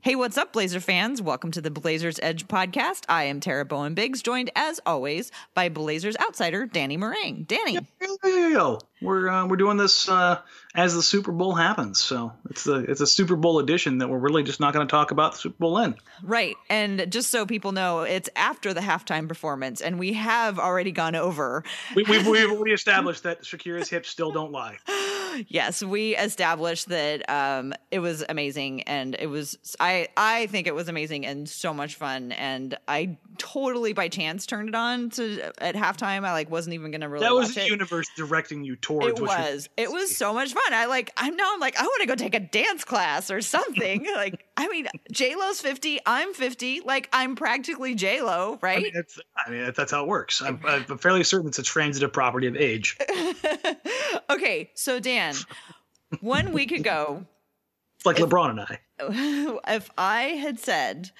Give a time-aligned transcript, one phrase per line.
[0.00, 1.22] Hey, what's up, Blazer fans?
[1.22, 3.04] Welcome to the Blazers Edge podcast.
[3.08, 7.46] I am Tara Bowen Biggs, joined as always by Blazers outsider Danny Marang.
[7.46, 7.78] Danny,
[8.24, 10.40] Yo, we're uh, we're doing this uh,
[10.76, 14.18] as the Super Bowl happens, so it's a it's a Super Bowl edition that we're
[14.18, 15.96] really just not going to talk about the Super Bowl in.
[16.22, 16.54] right?
[16.68, 21.14] And just so people know, it's after the halftime performance, and we have already gone
[21.14, 21.64] over.
[21.94, 24.76] We, we've we've already established that Shakira's hips still don't lie.
[25.48, 30.74] Yes, we established that um, it was amazing, and it was I I think it
[30.74, 35.52] was amazing and so much fun, and I totally by chance turned it on to
[35.58, 36.24] at halftime.
[36.24, 37.24] I like wasn't even gonna really.
[37.24, 37.68] That was the it.
[37.68, 39.18] universe directing you towards.
[39.18, 39.68] It was.
[39.76, 40.65] It was so much fun.
[40.74, 41.12] I like.
[41.16, 41.52] I'm now.
[41.52, 41.78] I'm like.
[41.78, 44.06] I want to go take a dance class or something.
[44.14, 44.44] like.
[44.56, 46.00] I mean, J Lo's 50.
[46.06, 46.80] I'm 50.
[46.80, 47.08] Like.
[47.12, 48.82] I'm practically J Lo, I right?
[48.82, 50.42] mean, that's, I mean, that's how it works.
[50.42, 52.96] I'm, I'm fairly certain it's a transitive property of age.
[54.30, 54.70] okay.
[54.74, 55.34] So Dan,
[56.20, 57.24] one week ago,
[57.96, 58.78] It's like LeBron and I.
[59.74, 61.10] if I had said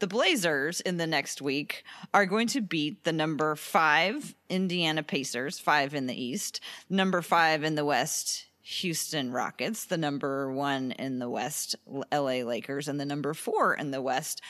[0.00, 5.58] the Blazers in the next week are going to beat the number five Indiana Pacers,
[5.58, 11.18] five in the East, number five in the West, Houston Rockets, the number one in
[11.18, 14.40] the West, LA Lakers, and the number four in the West,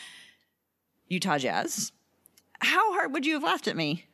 [1.08, 1.90] Utah Jazz.
[2.60, 4.06] How hard would you have laughed at me?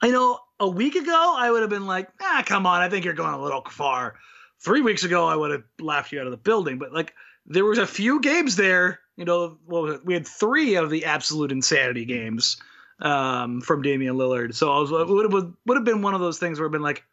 [0.00, 3.04] I know a week ago I would have been like, ah, come on, I think
[3.04, 4.16] you're going a little far.
[4.58, 7.12] Three weeks ago I would have laughed you out of the building, but like
[7.44, 9.00] there was a few games there.
[9.16, 12.56] You know, well, we had three of the absolute insanity games
[13.00, 14.54] um, from Damian Lillard.
[14.54, 16.80] So I was would have would have been one of those things where I've been
[16.80, 17.04] like,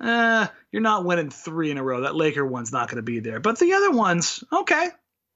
[0.00, 2.02] eh, you're not winning three in a row.
[2.02, 4.88] That Laker one's not going to be there, but the other ones, okay,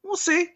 [0.03, 0.49] we'll see.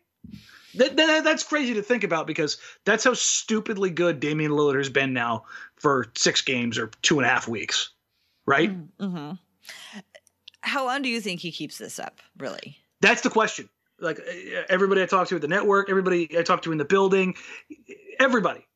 [0.77, 4.88] That, that, that's crazy to think about because that's how stupidly good Damian Lillard has
[4.88, 5.44] been now
[5.77, 7.91] for six games or two and a half weeks,
[8.47, 8.71] right?
[8.99, 9.33] Mm-hmm.
[10.62, 12.77] How long do you think he keeps this up, really?
[13.00, 13.69] That's the question.
[13.99, 16.84] Like uh, everybody I talked to at the network, everybody I talked to in the
[16.84, 17.34] building,
[18.19, 18.67] everybody.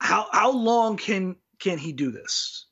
[0.00, 2.66] How how long can can he do this?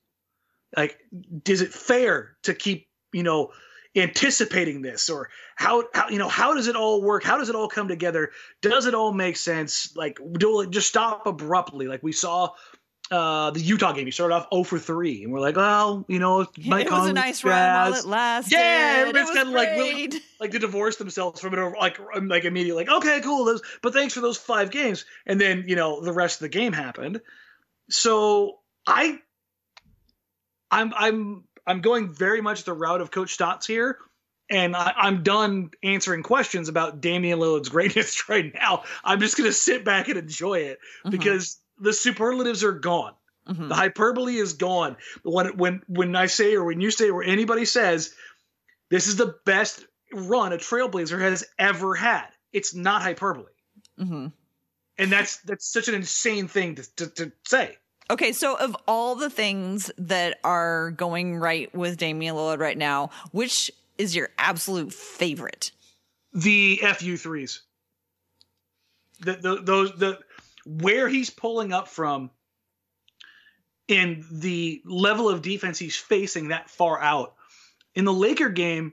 [0.77, 0.99] Like,
[1.47, 3.53] is it fair to keep you know
[3.97, 7.25] anticipating this, or how how you know how does it all work?
[7.25, 8.31] How does it all come together?
[8.63, 9.97] Does it all make sense?
[9.97, 11.87] Like, do it just stop abruptly?
[11.89, 12.51] Like we saw
[13.11, 14.05] uh the Utah game.
[14.05, 17.09] He started off 0 for 3, and we're like, well, you know, Mike it was
[17.09, 18.53] a nice run while it lasted.
[18.53, 21.75] Yeah, It everybody's was kind of like really, like to divorce themselves from it, or
[21.79, 25.65] like like immediately, like okay, cool, those, but thanks for those five games, and then
[25.67, 27.23] you know the rest of the game happened.
[27.89, 29.21] So I,
[30.71, 33.99] I'm I'm I'm going very much the route of Coach Stotts here,
[34.51, 38.85] and I, I'm done answering questions about Damian Lillard's greatness right now.
[39.05, 43.15] I'm just gonna sit back and enjoy it Mhm, because the superlatives are gone.
[43.49, 43.69] mhm.
[43.69, 44.97] The hyperbole is gone.
[45.23, 48.15] When when when I say or when you say or anybody says
[48.91, 53.53] this is the best run a Trailblazer has ever had, it's not hyperbole,
[54.01, 54.33] Mhm.
[54.97, 57.77] and that's that's such an insane thing to to, to say.
[58.11, 63.11] Okay, so of all the things that are going right with Damian Lillard right now,
[63.33, 65.73] which is your absolute favorite?
[66.33, 67.63] The fu threes,
[69.21, 70.19] the, the those the
[70.65, 72.31] where he's pulling up from,
[73.89, 77.35] and the level of defense he's facing that far out.
[77.95, 78.93] In the Laker game,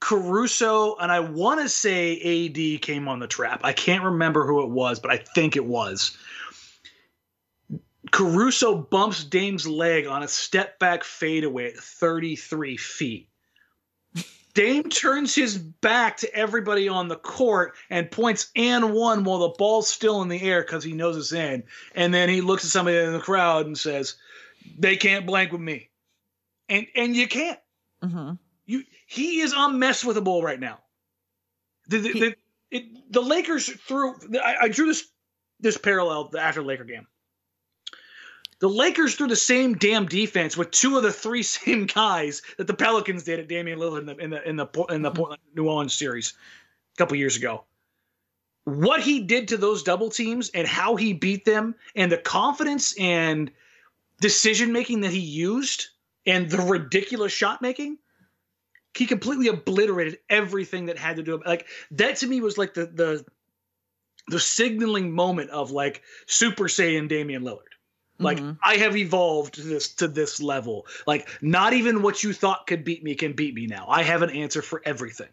[0.00, 3.60] Caruso and I want to say AD came on the trap.
[3.64, 6.16] I can't remember who it was, but I think it was.
[8.10, 13.28] Caruso bumps Dame's leg on a step back fadeaway at 33 feet.
[14.52, 19.54] Dame turns his back to everybody on the court and points and one while the
[19.56, 21.62] ball's still in the air because he knows it's in.
[21.94, 24.16] And then he looks at somebody in the crowd and says,
[24.78, 25.90] They can't blank with me.
[26.68, 27.60] And and you can't.
[28.02, 28.32] Mm-hmm.
[28.66, 30.80] You he is unmesswithable right now.
[31.88, 32.34] The, the, the,
[32.70, 34.14] it, the Lakers threw.
[34.42, 35.08] I, I drew this
[35.60, 37.06] this parallel the after the Laker game.
[38.60, 42.66] The Lakers threw the same damn defense with two of the three same guys that
[42.66, 45.16] the Pelicans did at Damian Lillard in the in the in the, in the mm-hmm.
[45.16, 46.34] Portland New Orleans series
[46.94, 47.64] a couple years ago.
[48.64, 52.94] What he did to those double teams and how he beat them and the confidence
[52.98, 53.50] and
[54.20, 55.88] decision making that he used
[56.26, 57.98] and the ridiculous shot making
[58.94, 62.86] he completely obliterated everything that had to do like that to me was like the
[62.86, 63.24] the
[64.28, 67.69] the signaling moment of like super saiyan damian lillard
[68.20, 68.52] like mm-hmm.
[68.64, 72.84] i have evolved to this to this level like not even what you thought could
[72.84, 75.28] beat me can beat me now i have an answer for everything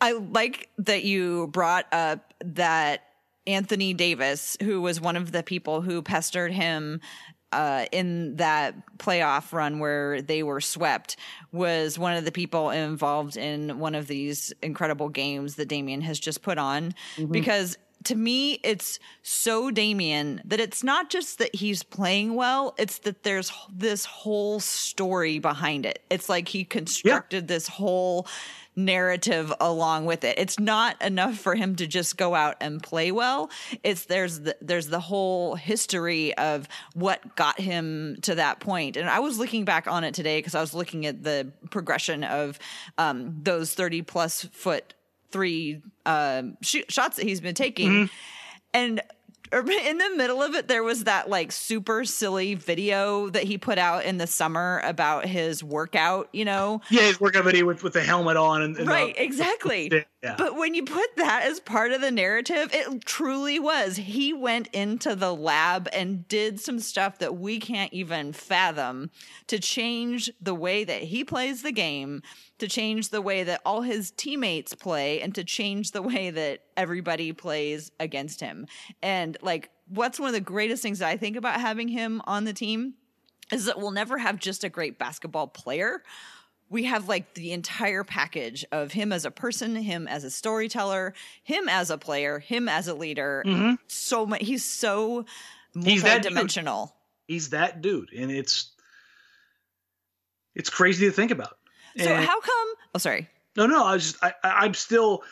[0.00, 3.02] i like that you brought up that
[3.46, 7.00] Anthony Davis, who was one of the people who pestered him
[7.54, 11.16] uh, in that playoff run where they were swept
[11.52, 16.18] was one of the people involved in one of these incredible games that Damian has
[16.18, 16.94] just put on.
[17.16, 17.30] Mm-hmm.
[17.30, 22.98] Because to me, it's so Damian that it's not just that he's playing well, it's
[22.98, 26.00] that there's this whole story behind it.
[26.10, 27.54] It's like he constructed yeah.
[27.54, 28.26] this whole
[28.76, 30.38] narrative along with it.
[30.38, 33.50] It's not enough for him to just go out and play well.
[33.82, 38.96] It's there's the, there's the whole history of what got him to that point.
[38.96, 42.24] And I was looking back on it today because I was looking at the progression
[42.24, 42.58] of
[42.98, 44.94] um, those 30 plus foot
[45.34, 45.82] three
[46.62, 47.90] sh- shots that he's been taking.
[47.90, 48.14] Mm-hmm.
[48.72, 49.02] And
[49.52, 53.78] in the middle of it, there was that like super silly video that he put
[53.78, 56.80] out in the summer about his workout, you know?
[56.88, 58.62] Yeah, his workout video with, with the helmet on.
[58.62, 60.06] And, and right, the, exactly.
[60.24, 60.36] Yeah.
[60.38, 63.96] But when you put that as part of the narrative, it truly was.
[63.96, 69.10] He went into the lab and did some stuff that we can't even fathom
[69.48, 72.22] to change the way that he plays the game
[72.58, 76.60] to change the way that all his teammates play and to change the way that
[76.76, 78.66] everybody plays against him.
[79.02, 82.44] And like, what's one of the greatest things that I think about having him on
[82.44, 82.94] the team
[83.52, 86.02] is that we'll never have just a great basketball player.
[86.70, 91.14] We have like the entire package of him as a person, him as a storyteller,
[91.42, 93.44] him as a player, him as a leader.
[93.46, 93.74] Mm-hmm.
[93.86, 94.42] So much.
[94.42, 95.24] He's so
[95.78, 96.94] he's that dimensional.
[97.28, 98.72] He's that dude, and it's
[100.54, 101.56] it's crazy to think about.
[101.96, 102.68] So and, how come?
[102.94, 103.28] Oh, sorry.
[103.56, 103.84] No, no.
[103.84, 105.22] I was just I, I'm still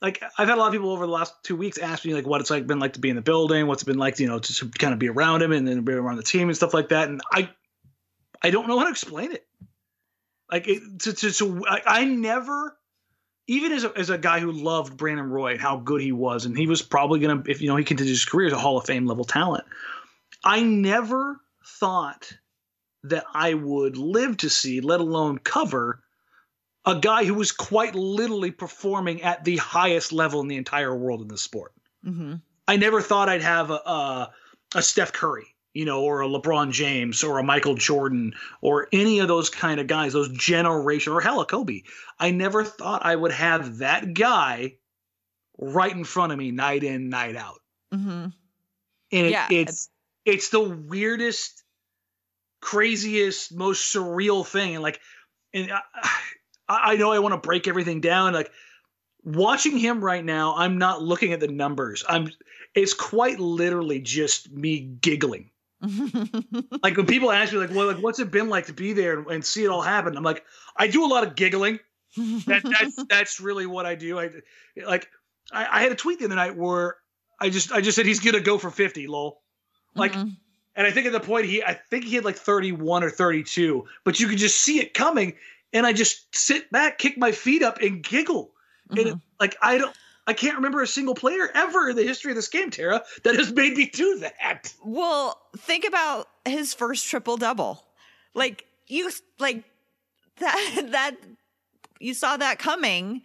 [0.00, 2.26] like I've had a lot of people over the last two weeks ask me like
[2.26, 4.22] what it's like been like to be in the building, what's it been like, to,
[4.22, 6.48] you know, to, to kind of be around him and then be around the team
[6.48, 7.08] and stuff like that.
[7.08, 7.50] And I
[8.42, 9.46] I don't know how to explain it.
[10.50, 12.76] Like it, to, to, to I, I never
[13.46, 16.46] even as a, as a guy who loved Brandon Roy and how good he was,
[16.46, 18.78] and he was probably gonna if you know he continues his career as a Hall
[18.78, 19.64] of Fame level talent.
[20.44, 22.32] I never thought
[23.04, 26.02] that I would live to see, let alone cover
[26.86, 31.22] a guy who was quite literally performing at the highest level in the entire world
[31.22, 31.72] in the sport.
[32.04, 32.36] Mm-hmm.
[32.68, 34.32] I never thought I'd have a, a,
[34.74, 39.18] a Steph Curry, you know, or a LeBron James or a Michael Jordan or any
[39.18, 41.82] of those kind of guys, those generation or hella Kobe.
[42.18, 44.76] I never thought I would have that guy
[45.58, 47.60] right in front of me night in, night out.
[47.92, 48.26] Mm-hmm.
[49.12, 49.90] And it, yeah, it's
[50.24, 51.64] it's the weirdest,
[52.60, 54.74] craziest, most surreal thing.
[54.74, 55.00] And like,
[55.52, 55.80] and I,
[56.68, 58.32] I know I want to break everything down.
[58.32, 58.50] Like
[59.24, 62.04] watching him right now, I'm not looking at the numbers.
[62.08, 62.30] I'm
[62.74, 65.50] it's quite literally just me giggling.
[66.82, 69.18] Like when people ask me, like, well, like, what's it been like to be there
[69.18, 70.16] and, and see it all happen?
[70.16, 70.44] I'm like,
[70.76, 71.78] I do a lot of giggling.
[72.16, 74.18] That, that's that's really what I do.
[74.18, 74.30] I
[74.86, 75.08] like
[75.52, 76.96] I, I, had a tweet the other night where
[77.40, 79.42] I just I just said he's gonna go for 50, lol.
[79.96, 80.30] Like mm-hmm.
[80.76, 83.84] and I think at the point he I think he had like 31 or 32,
[84.04, 85.34] but you could just see it coming
[85.72, 88.52] and I just sit back, kick my feet up, and giggle.
[88.90, 88.98] Mm-hmm.
[88.98, 89.94] And it, like I don't,
[90.26, 93.34] I can't remember a single player ever in the history of this game, Tara, that
[93.36, 94.72] has made me do that.
[94.82, 97.84] Well, think about his first triple double.
[98.34, 99.64] Like you, like
[100.38, 101.16] that that
[102.00, 103.22] you saw that coming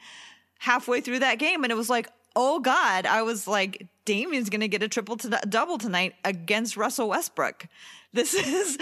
[0.60, 4.62] halfway through that game, and it was like, oh god, I was like, Damian's going
[4.62, 7.68] to get a triple to double tonight against Russell Westbrook.
[8.14, 8.78] This is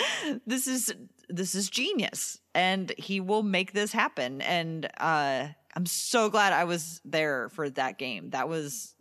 [0.45, 0.93] this is
[1.29, 4.41] this is genius and he will make this happen.
[4.41, 8.31] And uh i'm so glad i was there for that game.
[8.31, 8.95] That was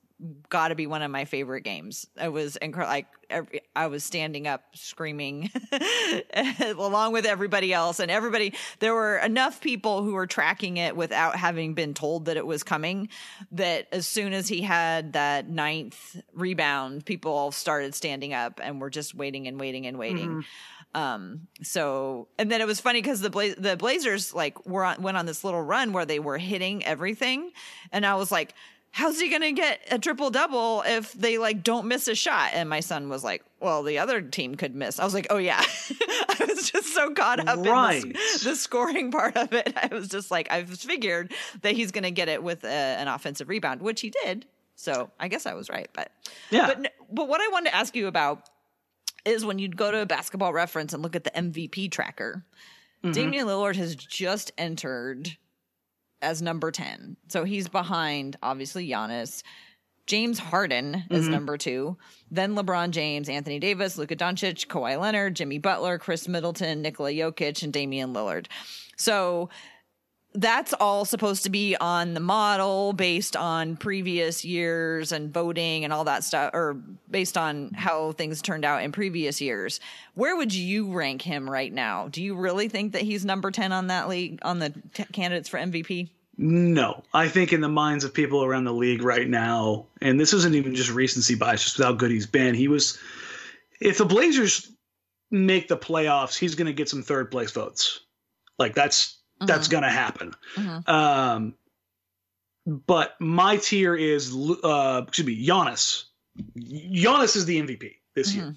[0.48, 2.06] got to be one of my favorite games.
[2.20, 5.50] It was incredible like every, i was standing up screaming
[6.60, 8.00] along with everybody else.
[8.00, 12.36] And everybody there were enough people who were tracking it without having been told that
[12.36, 13.08] it was coming
[13.52, 18.80] that as soon as he had that ninth rebound people all started standing up and
[18.80, 20.28] were just waiting and waiting and waiting.
[20.28, 20.40] Mm-hmm.
[20.96, 25.02] Um, so, and then it was funny because the Bla- the Blazers like were on,
[25.02, 27.52] went on this little run where they were hitting everything,
[27.92, 28.54] and I was like,
[28.92, 32.50] how's he gonna get a triple double if they like don't miss a shot?
[32.54, 34.98] And my son was like, well, the other team could miss.
[34.98, 35.60] I was like, oh yeah.
[36.30, 38.02] I was just so caught up Right.
[38.02, 39.74] in the, the scoring part of it.
[39.76, 43.50] I was just like, I've figured that he's gonna get it with a, an offensive
[43.50, 44.46] rebound, which he did.
[44.76, 45.88] So I guess I was right.
[45.92, 46.10] But
[46.50, 46.66] Yeah.
[46.68, 48.48] but but what I wanted to ask you about
[49.26, 52.44] is when you go to a basketball reference and look at the MVP tracker,
[53.02, 53.12] Mm-hmm.
[53.12, 55.36] Damian Lillard has just entered
[56.22, 57.18] as number 10.
[57.28, 59.42] So he's behind, obviously, Giannis.
[60.06, 61.14] James Harden Mm-hmm.
[61.14, 61.98] is number two.
[62.30, 67.62] Then LeBron James, Anthony Davis, Luka Doncic, Kawhi Leonard, Jimmy Butler, Khris Middleton, Nikola Jokic,
[67.62, 68.46] and Damian Lillard.
[68.96, 69.50] So
[70.36, 75.92] that's all supposed to be on the model based on previous years and voting and
[75.92, 76.74] all that stuff, or
[77.10, 79.80] based on how things turned out in previous years.
[80.14, 82.08] Where would you rank him right now?
[82.08, 85.48] Do you really think that he's number 10 on that league, on the t- candidates
[85.48, 86.10] for MVP?
[86.38, 90.34] No, I think in the minds of people around the league right now, and this
[90.34, 92.54] isn't even just recency bias, just how good he's been.
[92.54, 92.98] He was,
[93.80, 94.70] if the Blazers
[95.30, 98.00] make the playoffs, he's going to get some third place votes.
[98.58, 100.34] Like that's that's going to happen.
[100.54, 100.88] Mhm.
[100.88, 101.54] Um,
[102.66, 106.04] but my tier is, uh, excuse me, Giannis.
[106.58, 108.56] Giannis is the MVP this year.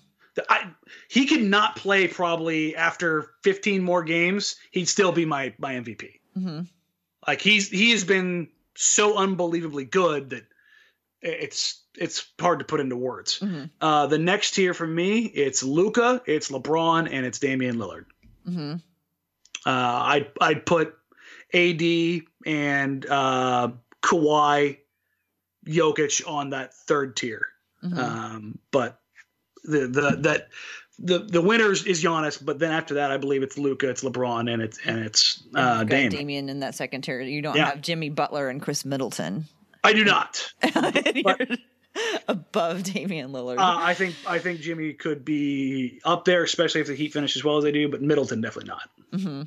[0.50, 0.72] I,
[1.10, 4.56] he could not play probably after 15 more games.
[4.72, 6.20] He'd still be my my MVP.
[6.34, 6.62] hmm
[7.28, 10.44] Like he's he has been so unbelievably good that
[11.22, 13.38] it's it's hard to put into words.
[13.40, 18.06] hmm Uh, the next tier for me, it's Luka, it's LeBron, and it's Damian Lillard.
[18.46, 18.76] hmm
[19.66, 20.96] Uh, I'd I'd put
[21.54, 21.82] AD
[22.46, 23.70] and uh,
[24.02, 24.78] Kawhi,
[25.68, 27.46] Jokic on that third tier.
[27.82, 29.00] hmm Um, but
[29.64, 30.50] the the that
[31.00, 34.52] the the winners is Giannis, but then after that, I believe it's Luka, it's LeBron,
[34.52, 36.10] and it's and it's uh, Dame.
[36.10, 37.22] Damian in that second tier.
[37.22, 37.70] You don't Yeah.
[37.70, 39.46] have Jimmy Butler and Khris Middleton.
[39.84, 40.54] I do not.
[41.16, 41.38] You're
[42.28, 43.58] above Damian Lillard.
[43.60, 47.36] Uh, I think I think Jimmy could be up there, especially if the Heat finish
[47.36, 47.90] as well as they do.
[47.90, 48.90] But Middleton definitely not.
[49.14, 49.42] hmm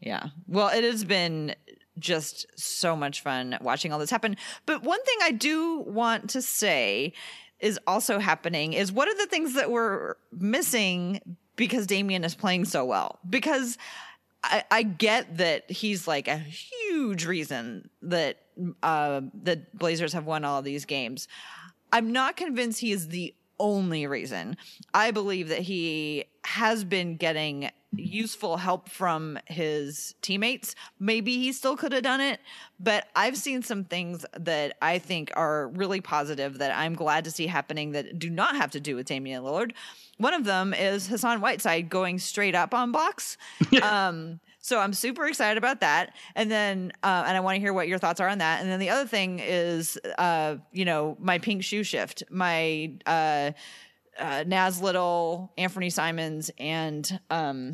[0.00, 0.28] Yeah.
[0.46, 1.54] Well, it has been
[1.98, 4.36] just so much fun watching all this happen.
[4.66, 7.12] But one thing I do want to say
[7.58, 11.20] is also happening is what are the things that we're missing
[11.56, 13.18] because Damian is playing so well?
[13.28, 13.76] Because
[14.42, 18.38] I, I get that he's like a huge reason that
[18.82, 21.28] uh, the Blazers have won all of these games.
[21.92, 24.56] I'm not convinced he is the only reason.
[24.94, 30.74] I believe that he has been getting useful help from his teammates.
[30.98, 32.40] Maybe he still could have done it,
[32.78, 37.30] but I've seen some things that I think are really positive that I'm glad to
[37.30, 39.72] see happening that do not have to do with Damian Lillard.
[40.18, 43.36] One of them is Hassan Whiteside going straight up on blocks.
[43.82, 46.14] um, so I'm super excited about that.
[46.34, 48.60] And then, uh, and I want to hear what your thoughts are on that.
[48.60, 53.52] And then the other thing is, uh, you know, my pink shoe shift, my uh,
[54.18, 57.72] uh, Naz Little, Anfernee Simons, and um,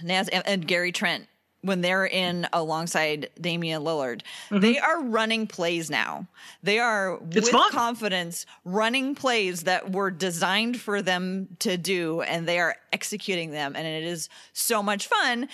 [0.08, 1.26] and, and Gary Trent
[1.62, 4.22] when they're in alongside Damian Lillard.
[4.50, 6.26] They are running plays now.
[6.62, 7.38] They are Mm-hmm.
[7.38, 7.70] It's with fun.
[7.72, 13.74] confidence running plays that were designed for them to do and they are executing them
[13.76, 15.48] and it is so much fun.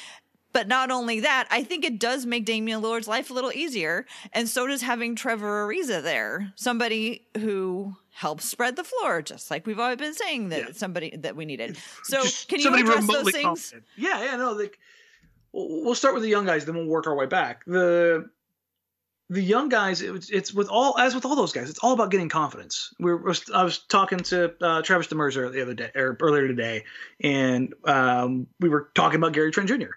[0.52, 4.06] But not only that, I think it does make Damian Lillard's life a little easier.
[4.32, 9.66] And so does having Trevor Ariza there, somebody who helps spread the floor, just like
[9.66, 10.72] we've always been saying that Yeah.
[10.72, 11.76] somebody that we needed.
[12.04, 13.42] So Just can you address those things?
[13.44, 13.84] confident.
[13.96, 14.52] Yeah, yeah, no.
[14.52, 14.78] Like,
[15.54, 17.64] we'll start with the young guys, then we'll work our way back.
[17.64, 18.28] The
[19.30, 22.10] the young guys, it's, it's with all as with all those guys, it's all about
[22.10, 22.92] getting confidence.
[22.98, 26.84] We were, I was talking to uh, Travis Demerzer the other day or earlier today,
[27.20, 29.92] and um, we were talking about Gary Trent Jr.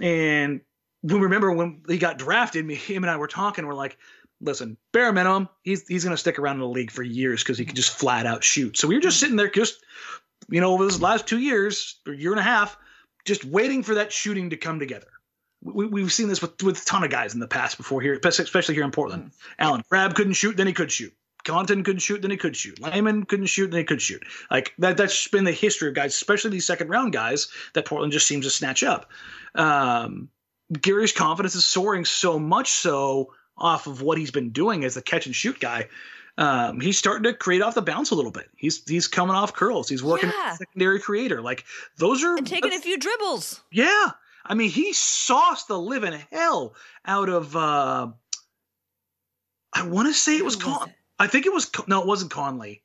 [0.00, 0.60] And
[1.02, 3.66] we remember when he got drafted, me, him and I were talking.
[3.66, 3.98] We're like,
[4.40, 7.64] listen, bare minimum, he's he's to stick around in the league for years because he
[7.64, 8.76] can just flat out shoot.
[8.78, 9.82] So we were just sitting there, just
[10.48, 12.76] you know, over this last two years or year and a half,
[13.24, 15.08] just waiting for that shooting to come together.
[15.62, 18.20] We, we've seen this with with a ton of guys in the past before here,
[18.22, 19.30] especially here in Portland.
[19.58, 21.12] Allen Crabbe couldn't shoot, then he could shoot.
[21.44, 22.80] Compton couldn't shoot, then he could shoot.
[22.80, 24.22] Layman couldn't shoot, then he could shoot.
[24.50, 24.96] Like that.
[24.96, 28.46] That's been the history of guys, especially these second round guys that Portland just seems
[28.46, 29.10] to snatch up.
[29.54, 30.28] Um,
[30.80, 35.02] Gary's confidence is soaring so much so off of what he's been doing as the
[35.02, 35.88] catch and shoot guy.
[36.36, 38.50] Um, he's starting to create off the bounce a little bit.
[38.56, 39.88] He's he's coming off curls.
[39.88, 40.48] He's working Yeah.
[40.48, 41.40] as a secondary creator.
[41.40, 41.64] Like
[41.96, 43.60] those are And taking a few dribbles.
[43.70, 44.10] yeah.
[44.46, 46.74] I mean, he sauced the living hell
[47.06, 47.54] out of.
[47.56, 48.08] uh
[49.72, 50.88] I want to say it was was Con.
[50.88, 50.94] it?
[51.18, 52.82] I think it was no, it wasn't Conley.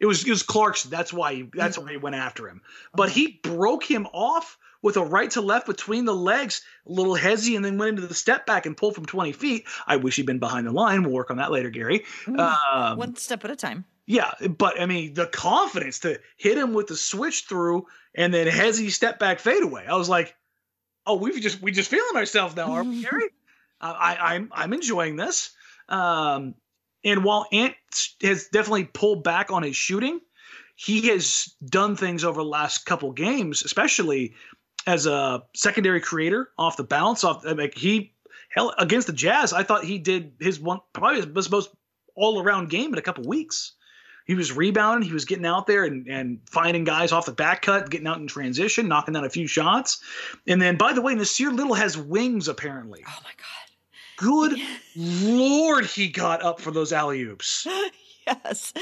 [0.00, 0.90] It was it was Clarkson.
[0.90, 2.60] That's why he, that's why he went after him.
[2.94, 7.16] But he broke him off with a right to left between the legs, a little
[7.16, 9.64] hezzy, and then went into the step back and pulled from 20 feet.
[9.86, 11.02] I wish he'd been behind the line.
[11.02, 12.04] We'll work on that later, Gary.
[12.28, 13.86] Um, One step at a time.
[14.04, 18.46] yeah, but I mean, the confidence to hit him with the switch through and then
[18.46, 19.86] hezzy step back fadeaway.
[19.86, 20.36] I was like,
[21.06, 23.30] oh, we've just we just feeling ourselves now, aren't we, Gary?
[23.80, 25.50] I, I'm I'm enjoying this.
[25.88, 26.56] Um,
[27.02, 27.74] and while Ant
[28.22, 30.20] has definitely pulled back on his shooting,
[30.76, 34.34] he has done things over the last couple games, especially
[34.86, 37.24] as a secondary creator off the bounce.
[37.24, 38.12] Off like he
[38.50, 41.70] hell against the Jazz, I thought he did his one probably his most
[42.14, 43.72] all around game in a couple weeks.
[44.26, 47.60] He was rebounding, he was getting out there and, and finding guys off the back
[47.60, 50.02] cut, getting out in transition, knocking down a few shots.
[50.46, 53.04] And then, by the way, Nassir Little has wings apparently.
[53.06, 53.64] Oh my god.
[54.16, 54.60] Good
[54.96, 57.66] lord, he got up for those alley oops.
[58.26, 58.72] Yes.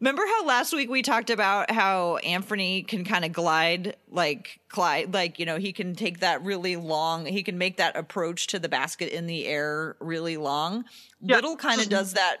[0.00, 5.14] Remember how last week we talked about how Anfernee can kind of glide like Clyde,
[5.14, 8.58] like, you know, he can take that really long, he can make that approach to
[8.58, 10.84] the basket in the air really long.
[11.20, 11.36] Yeah.
[11.36, 12.38] Little kind of does that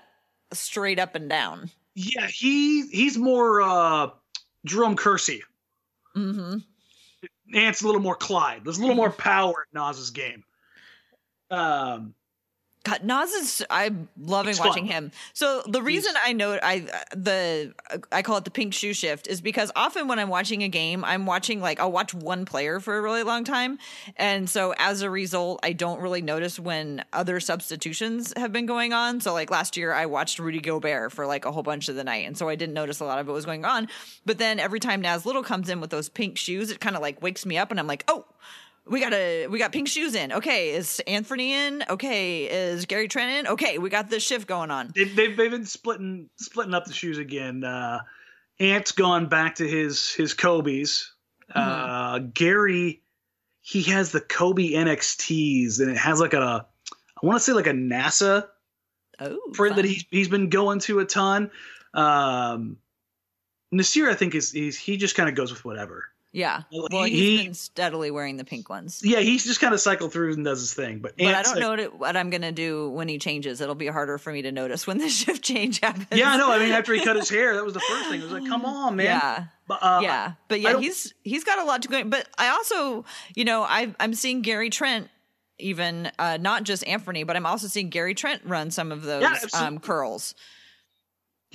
[0.52, 1.70] straight up and down.
[1.94, 4.10] Yeah, he he's more uh
[4.66, 5.42] Jerome Kersey.
[6.14, 6.58] Mm-hmm.
[7.54, 8.62] Ant's a little more Clyde.
[8.64, 10.44] There's a little more power in Nas's game.
[11.50, 12.14] Um
[12.86, 14.92] God, Nas is I'm loving It's watching fun.
[14.92, 15.12] him.
[15.32, 17.74] So the reason I know I the
[18.12, 21.04] I call it the pink shoe shift is because often when I'm watching a game,
[21.04, 23.78] I'm watching like I'll watch one player for a really long time,
[24.14, 28.92] and so as a result, I don't really notice when other substitutions have been going
[28.92, 29.20] on.
[29.20, 32.04] So like last year, I watched Rudy Gobert for like a whole bunch of the
[32.04, 33.88] night, and so I didn't notice a lot of it was going on.
[34.24, 37.02] But then every time Nas Little comes in with those pink shoes, it kind of
[37.02, 38.26] like wakes me up, and I'm like, oh
[38.88, 40.32] we got a we got pink shoes in.
[40.32, 41.84] Okay, is Anfernee in?
[41.88, 43.52] Okay, is Gary Trent in?
[43.52, 44.92] Okay, we got this shift going on.
[44.94, 47.64] they, they've they've been splitting splitting up the shoes again.
[47.64, 48.00] Uh
[48.58, 51.12] Ant's gone back to his his Kobe's.
[51.54, 53.02] Uh Gary
[53.60, 56.66] he has the Kobe NXTs and it has like a
[57.22, 58.46] I want to say like a NASA
[59.18, 59.90] Oh, print that fun.
[59.90, 61.50] he's he's been going to a ton.
[61.94, 62.76] Um,
[63.74, 66.04] Nassir, I think is he's, he just kind of goes with whatever.
[66.32, 66.62] Yeah.
[66.70, 69.00] Well, Well, he- he's he- been steadily wearing the pink ones.
[69.02, 70.98] Yeah, he's just kind of cycled through and does his thing.
[70.98, 73.60] But, But I don't like- know what, what I'm gonna do when he changes.
[73.62, 76.08] It'll be harder for me to notice when the shift change happens.
[76.12, 76.52] Yeah, I know.
[76.52, 78.20] I mean, after he cut his hair, that was the first thing.
[78.20, 79.06] It was like, come on, man.
[79.06, 79.44] Yeah.
[79.68, 82.04] But, uh, yeah, but yeah, he's he's got a lot to go.
[82.04, 85.08] But I also, you know, I I'm seeing Gary Trent
[85.58, 89.22] even uh, not just Anfernee, but I'm also seeing Gary Trent run some of those
[89.22, 90.34] Yeah, um, curls.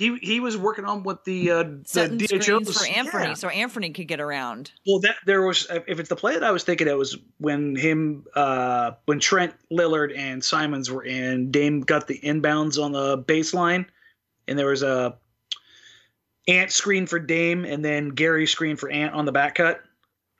[0.02, 3.34] He he was working on what the uh, the DHOs for Anfernee, Yeah.
[3.34, 4.72] so Anfernee could get around.
[4.84, 7.76] Well, that there was if it's the play that I was thinking, it was when
[7.76, 11.52] him uh when Trent Lillard and Simons were in.
[11.52, 13.86] Dame got the inbounds on the baseline,
[14.48, 15.16] and there was a
[16.48, 19.84] Ant screen for Dame, and then Gary screen for Ant on the back cut.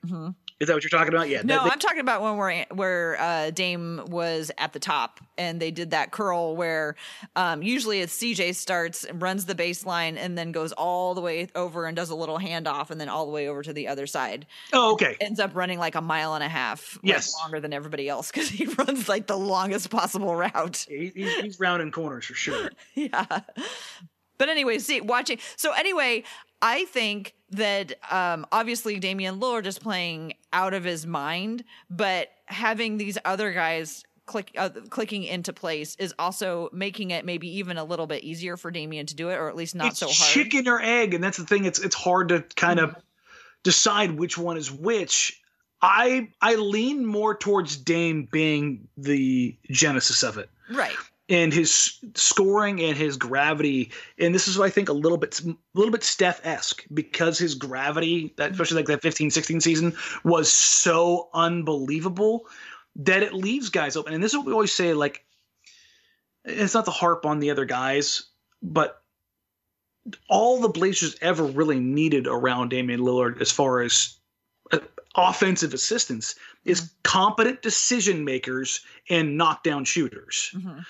[0.05, 0.31] hmm
[0.63, 1.29] Is that what you're talking about?
[1.29, 1.43] Yeah.
[1.43, 5.61] No, that- I'm talking about when where where uh, Dame was at the top and
[5.61, 6.95] they did that curl where
[7.35, 11.49] um, usually it's CJ starts and runs the baseline and then goes all the way
[11.57, 14.07] over and does a little handoff and then all the way over to the other
[14.07, 14.47] side.
[14.73, 15.17] oh, okay.
[15.21, 17.35] Ends up running like a mile and a half, like, Yes.
[17.43, 20.87] longer than everybody else because he runs like the longest possible route.
[20.89, 22.71] He, he's, he's rounding corners for sure.
[22.95, 23.41] yeah.
[24.39, 25.39] But anyway, see, watching.
[25.57, 26.25] So anyway,
[26.63, 32.97] I think that um, obviously Damian Lillard is playing out of his mind, but having
[32.97, 37.85] these other guys click uh, clicking into place is also making it maybe even a
[37.85, 40.17] little bit easier for Damian to do it, or at least not it's so hard.
[40.17, 40.33] Mm-hmm.
[40.33, 41.65] chicken or egg, and that's the thing.
[41.65, 42.95] It's it's hard to kind of
[43.65, 45.41] decide which one is which.
[45.85, 50.49] I I lean more towards Dame being the genesis of it.
[50.71, 50.95] Right.
[51.29, 55.41] And his scoring and his gravity and this is what i think a little bit
[55.41, 60.51] a little bit steph-esque because his gravity that especially like that 15 16 season was
[60.51, 62.47] so unbelievable
[62.95, 64.13] that it leaves guys open.
[64.13, 65.25] And this is what we always say like
[66.45, 68.25] it's not to harp on the other guys
[68.63, 69.03] but
[70.29, 74.17] all the blazers ever really needed around Damian Lillard as far as
[74.73, 74.81] uh,
[75.15, 80.51] offensive assistance is competent decision makers and knockdown shooters.
[80.61, 80.81] Hmm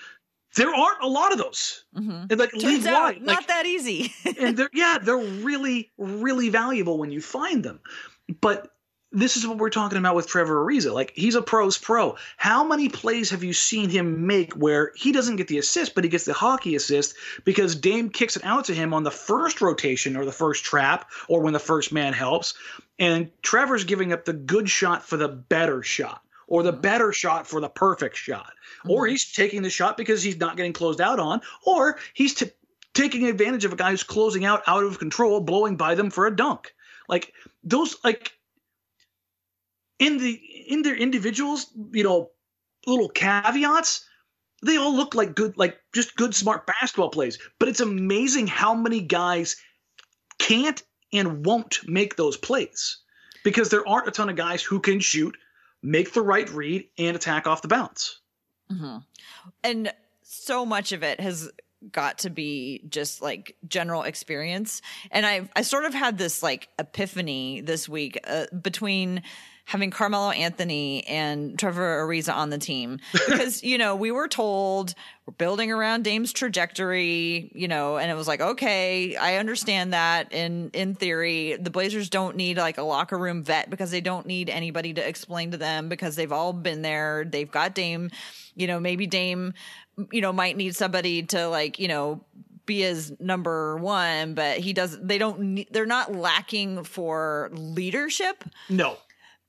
[0.55, 1.85] there aren't a lot of those.
[1.95, 4.13] hmm And like Turns league out wide, not like, that easy.
[4.39, 7.79] and they're yeah, they're really, really valuable when you find them.
[8.41, 8.69] But
[9.13, 10.91] this is what we're talking about with Trevor Ariza.
[10.91, 12.15] Like he's a pro's pro.
[12.37, 16.03] How many plays have you seen him make where he doesn't get the assist, but
[16.03, 19.61] he gets the hockey assist because Dame kicks it out to him on the first
[19.61, 22.55] rotation or the first trap or when the first man helps,
[22.97, 26.81] and Trevor's giving up the good shot for the better shot or the mm-hmm.
[26.81, 28.53] better shot for the perfect shot,
[28.87, 29.11] or mm-hmm.
[29.11, 32.51] he's taking the shot because he's not getting closed out on, or he's t-
[32.93, 36.27] taking advantage of a guy who's closing out out of control, blowing by them for
[36.27, 36.73] a dunk.
[37.07, 38.33] Like those, like
[39.99, 40.31] in the
[40.67, 42.31] in their individuals, you know,
[42.85, 44.05] little caveats,
[44.63, 47.37] they all look like good, like just good, smart basketball plays.
[47.59, 49.55] But it's amazing how many guys
[50.39, 52.97] can't and won't make those plays
[53.43, 55.37] because there aren't a ton of guys who can shoot,
[55.83, 58.21] make the right read, and attack off the bounce.
[58.71, 58.97] Mm-hmm.
[59.63, 59.93] And
[60.23, 61.51] so much of it has
[61.91, 64.81] got to be just like general experience.
[65.11, 69.23] And I I sort of had this like epiphany this week uh, between
[69.65, 72.99] having Carmelo Anthony and Trevor Ariza on the team.
[73.33, 74.93] Because you know we were told
[75.25, 80.33] we're building around Dame's trajectory, you know, and it was like okay, I understand that.
[80.33, 84.25] In in theory the Blazers don't need like a locker room vet because they don't
[84.25, 88.11] need anybody to explain to them because they've all been there, they've got Dame,
[88.55, 89.53] you know, maybe Dame,
[90.11, 92.23] you know, might need somebody to like you know
[92.65, 94.97] be his number one, but he does.
[94.99, 95.65] They don't.
[95.71, 98.43] They're not lacking for leadership.
[98.69, 98.97] No,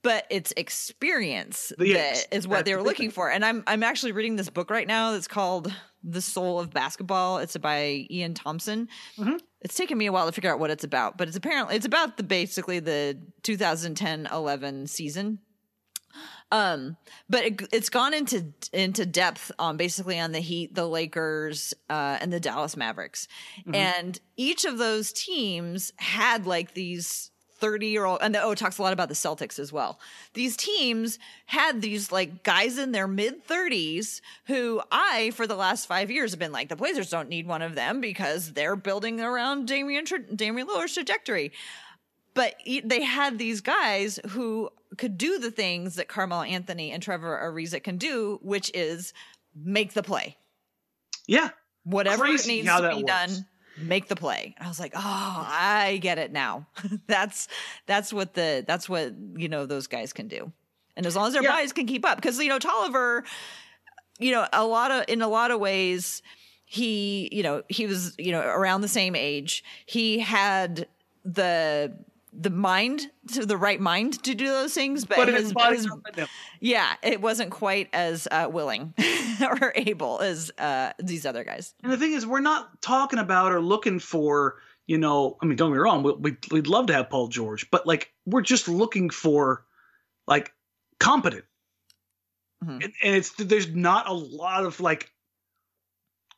[0.05, 3.31] but it's experience Yes, that is what they were looking for.
[3.31, 7.39] And I'm I'm actually reading this book right now that's called The Soul of Basketball.
[7.39, 8.87] It's by Ian Thomsen.
[9.19, 9.37] Mm-hmm.
[9.63, 11.87] It's taken me a while to figure out what it's about, but it's apparently it's
[11.87, 15.39] about the basically the 2010-11 season.
[16.53, 16.97] Um,
[17.29, 22.19] but it, it's gone into into depth on basically on the Heat, the Lakers, uh,
[22.21, 23.27] and the Dallas Mavericks,
[23.75, 27.31] and each of those teams had like these
[27.65, 29.99] 30 year old and oh it talks a lot about the celtics as well.
[30.35, 35.87] These teams had these like guys in their mid 30s who i for the last
[35.87, 39.21] five years have been like the blazers don't need one of them because they're building
[39.21, 41.53] around damian damian lillard's trajectory
[42.35, 47.41] but they had these guys who could do the things that Carmelo anthony and trevor
[47.43, 49.13] ariza can do which is
[49.55, 50.37] make the play.
[51.27, 51.51] Yeah,
[51.85, 53.07] whatever Crazy needs to be works.
[53.07, 53.47] done
[53.79, 54.55] make the play.
[54.61, 55.01] I was like oh
[55.49, 56.67] i get it now.
[57.09, 57.49] That's
[57.87, 60.53] that's what the that's what you know those guys can do.
[60.97, 61.51] And as long as their Yeah.
[61.51, 63.25] bodies can keep up because you know tolliver
[64.21, 66.23] you know a lot of in a lot of ways
[66.67, 69.65] he you know he was you know around the same age.
[69.87, 70.87] He had
[71.25, 71.97] the
[72.37, 76.29] the mind to the right mind to do those things but, but his, his
[76.61, 78.93] yeah it wasn't quite as uh, willing
[79.41, 83.53] or able as uh, these other guys And the thing is, we're not talking about
[83.53, 86.87] or looking for, you know, I mean, don't get me wrong, we, we, we'd love
[86.87, 89.65] to have Paul George, but like, we're just looking for,
[90.27, 90.53] like,
[90.99, 91.45] competent.
[92.65, 92.85] Mhm.
[92.85, 95.11] And, and it's there's not a lot of like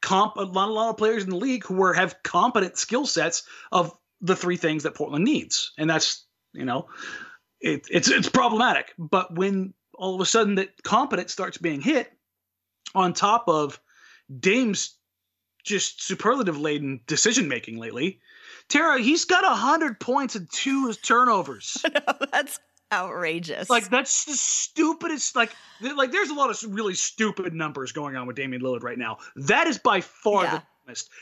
[0.00, 3.06] comp, a lot, a lot of players in the league who are have competent skill
[3.06, 6.88] sets of the three things that Portland needs, and that's you know,
[7.60, 8.94] it, it's it's problematic.
[8.98, 12.12] But when all of a sudden that competence starts being hit,
[12.94, 13.80] on top of
[14.40, 14.96] Dame's
[15.64, 18.20] just superlative laden decision making lately.
[18.68, 21.84] Tara, he's got a hundred points and two turnovers.
[22.32, 22.58] that's
[22.92, 25.34] outrageous like that's the stupidest.
[25.34, 28.82] Like, th- like there's a lot of really stupid numbers going on with Damian Lillard
[28.84, 29.18] right now.
[29.34, 30.50] That is by far Yeah.
[30.58, 30.62] the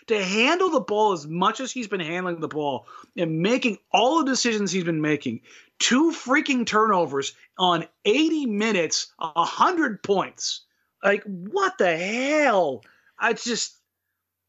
[0.09, 4.19] To handle the ball as much as he's been handling the ball and making all
[4.19, 5.41] the decisions he's been making,
[5.79, 10.63] two freaking turnovers on 80 minutes, a hundred points.
[11.03, 12.83] Like what the hell?
[13.19, 13.77] I just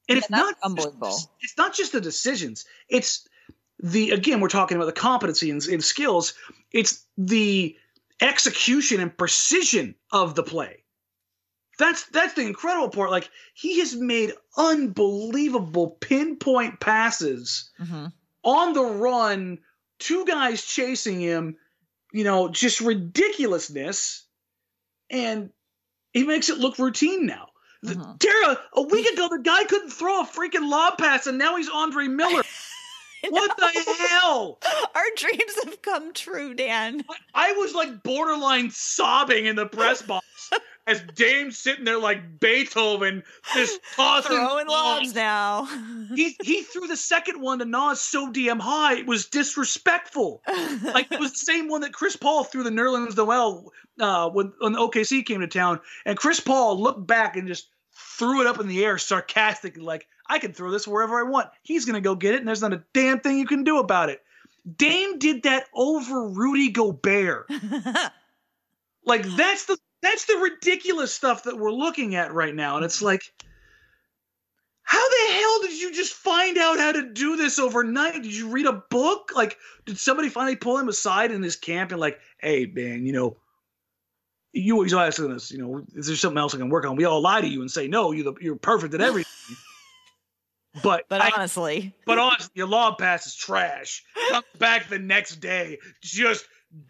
[0.08, 1.17] and it's Yeah, that's not unbelievable.
[1.41, 2.65] It's not just the decisions.
[2.89, 3.28] It's
[3.80, 6.34] the again we're talking about the competency and, and skills.
[6.71, 7.75] It's the
[8.21, 10.85] execution and precision of the play.
[11.78, 13.12] That's that's the incredible part.
[13.12, 18.14] Like he has made unbelievable pinpoint passes Mhm.
[18.44, 19.60] on the run,
[20.00, 21.58] two guys chasing him,
[22.14, 24.24] you know, just ridiculousness.
[25.10, 25.50] And
[26.14, 27.50] he makes it look routine now.
[27.84, 28.20] The- Mhm.
[28.20, 31.70] Tara, a week ago, the guy couldn't throw a freaking lob pass, and now he's
[31.70, 32.44] Andre Miller.
[33.30, 34.60] what the hell?
[34.96, 40.26] our dreams have come true dan I was like borderline sobbing in the press box
[40.88, 45.65] as Dame's sitting there like Beethoven, just tossing throwing lobs now
[46.15, 50.41] He he threw the second one to Nas so damn high it was disrespectful.
[50.84, 54.54] like it was the same one that Chris Paul threw the Nerlens Noel uh, when
[54.60, 58.60] when OKC came to town, and Chris Paul looked back and just threw it up
[58.60, 61.50] in the air sarcastically, like I can throw this wherever I want.
[61.63, 64.10] He's gonna go get it, and there's not a damn thing you can do about
[64.10, 64.21] it.
[64.78, 67.50] Dame did that over Rudy Gobert.
[69.06, 72.98] like that's the that's the ridiculous stuff that we're looking at right now, and it's
[72.98, 73.06] mm-hmm.
[73.06, 73.34] like.
[74.88, 78.22] How the hell did you just find out how to do this overnight?
[78.22, 79.32] Did you read a book?
[79.36, 83.12] Like, did somebody finally pull him aside in his camp and like, hey man, you
[83.12, 83.36] know,
[84.56, 86.96] you always asking us, you know, is there something else I can work on?
[86.96, 89.32] We all lie to you and say no, you're the, you're perfect at everything.
[90.84, 94.04] but but I- honestly but honestly, your law pass is trash.
[94.30, 96.46] Comes back the next day, just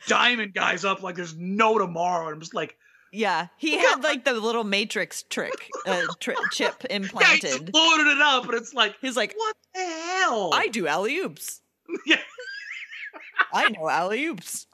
[0.08, 2.28] diamond guys up like there's no tomorrow.
[2.28, 2.78] And I'm just like,
[3.16, 7.74] Yeah, he had like the little matrix trick uh, tri- chip yeah, he's implanted.
[7.74, 10.52] loaded it up, and it's like, He's like, what the hell?
[10.54, 11.62] I do alley oops.
[12.06, 12.18] Yeah.
[13.54, 14.68] I know alley oops.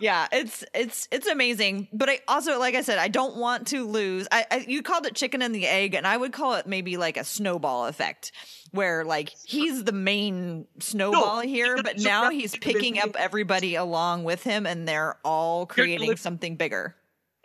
[0.00, 3.86] Yeah, it's it's it's amazing, but I also, like I said, I don't want to
[3.86, 4.26] lose.
[4.30, 6.96] I, I you called it chicken and the egg, and I would call it maybe
[6.96, 8.32] like a snowball effect,
[8.72, 14.42] where like he's the main snowball here, but now he's picking up everybody along with
[14.42, 16.96] him, and they're all creating something bigger.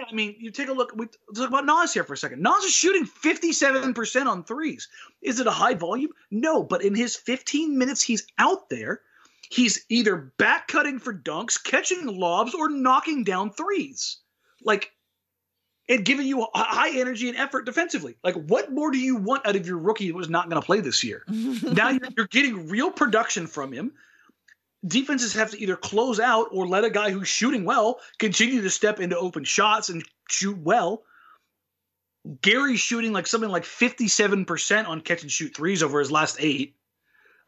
[0.10, 0.94] I mean, you take a look.
[0.96, 2.42] We let's talk about Nas here for a second.
[2.42, 4.88] Nas is shooting 57% on threes.
[5.22, 6.12] Is it a high volume?
[6.30, 9.02] No, but in his 15 minutes he's out there,
[9.50, 14.18] he's either back cutting for dunks, catching lobs, or knocking down threes.
[14.64, 14.92] Like,
[15.90, 18.16] and giving you high energy and effort defensively.
[18.24, 20.66] Like, what more do you want out of your rookie who was not going to
[20.66, 21.24] play this year?
[21.28, 23.92] now you're, you're getting real production from him.
[24.86, 28.70] Defenses have to either close out or let a guy who's shooting well continue to
[28.70, 31.04] step into open shots and shoot well.
[32.41, 36.76] Gary's shooting like something like 57% on catch and shoot threes over his last eight.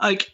[0.02, 0.32] Like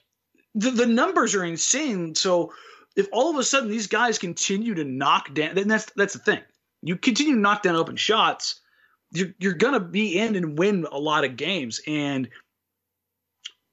[0.55, 2.15] the, the numbers are insane.
[2.15, 2.53] So
[2.95, 6.19] if all of a sudden these guys continue to knock down, then that's that's the
[6.19, 6.41] thing.
[6.81, 8.61] You continue to knock down open shots,
[9.11, 11.81] you're you're gonna be in and win a lot of games.
[11.87, 12.29] And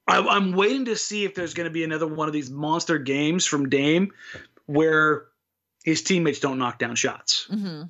[0.06, 2.98] I, I'm waiting to see if there's going to be another one of these monster
[2.98, 4.12] games from Dame
[4.66, 5.26] where
[5.84, 7.46] his teammates don't knock down shots.
[7.50, 7.82] hmm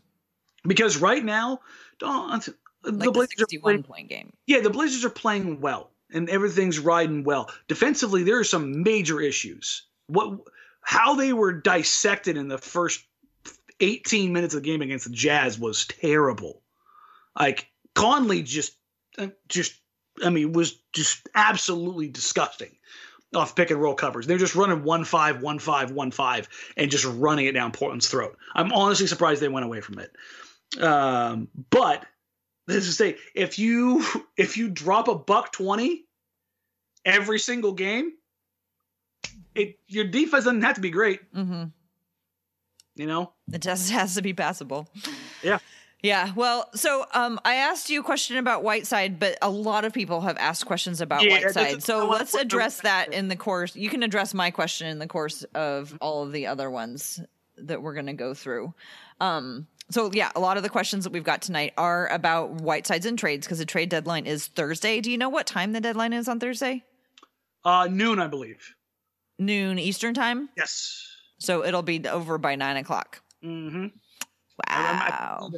[0.67, 1.61] Because right now,
[1.99, 2.45] don't,
[2.83, 4.33] the Like the Blazers are playing, point game.
[4.47, 7.51] yeah, the Blazers are playing well and everything's riding well.
[7.69, 9.83] Defensively, there are some major issues.
[10.07, 10.41] What,
[10.83, 13.05] how they were dissected in the first
[13.81, 16.63] 18 minutes of the game against the Jazz was terrible.
[17.39, 18.77] Like Conley just,
[19.19, 19.75] uh, just,
[20.25, 22.71] I mean, was just absolutely disgusting
[23.35, 24.27] off pick and roll covers.
[24.27, 28.09] They're just running one five, one five, one five, and just running it down Portland's
[28.09, 28.39] throat.
[28.55, 30.83] I'm honestly surprised they went away from it.
[30.83, 32.05] Um, but
[32.67, 34.05] this is to say, if you
[34.37, 36.05] if you drop a buck twenty
[37.05, 38.13] every single game,
[39.55, 41.21] it your defense doesn't have to be great.
[41.35, 41.65] hmm
[42.95, 44.89] You know, It just has to be passable.
[45.43, 45.59] Yeah.
[46.03, 46.33] Yeah.
[46.37, 50.21] Well, so um, I asked you a question about Whiteside, but a lot of people
[50.21, 51.83] have asked questions about Yeah, Whiteside.
[51.83, 53.75] So let's address that in the course.
[53.75, 57.21] You can address my question in the course of all of the other ones
[57.59, 58.75] that we're going to go through.
[59.21, 63.07] Um, so yeah, a lot of the questions that we've got tonight are about Whitesides
[63.07, 65.01] and trades because the trade deadline is Thursday.
[65.01, 66.85] Do you know what time the deadline is on Thursday?
[67.65, 68.75] uh, noon, I believe.
[69.39, 70.49] Noon Eastern time.
[70.57, 71.05] Yes.
[71.39, 73.21] So it'll be over by nine o'clock.
[73.45, 73.89] Mm-hmm.
[74.71, 75.51] Wow.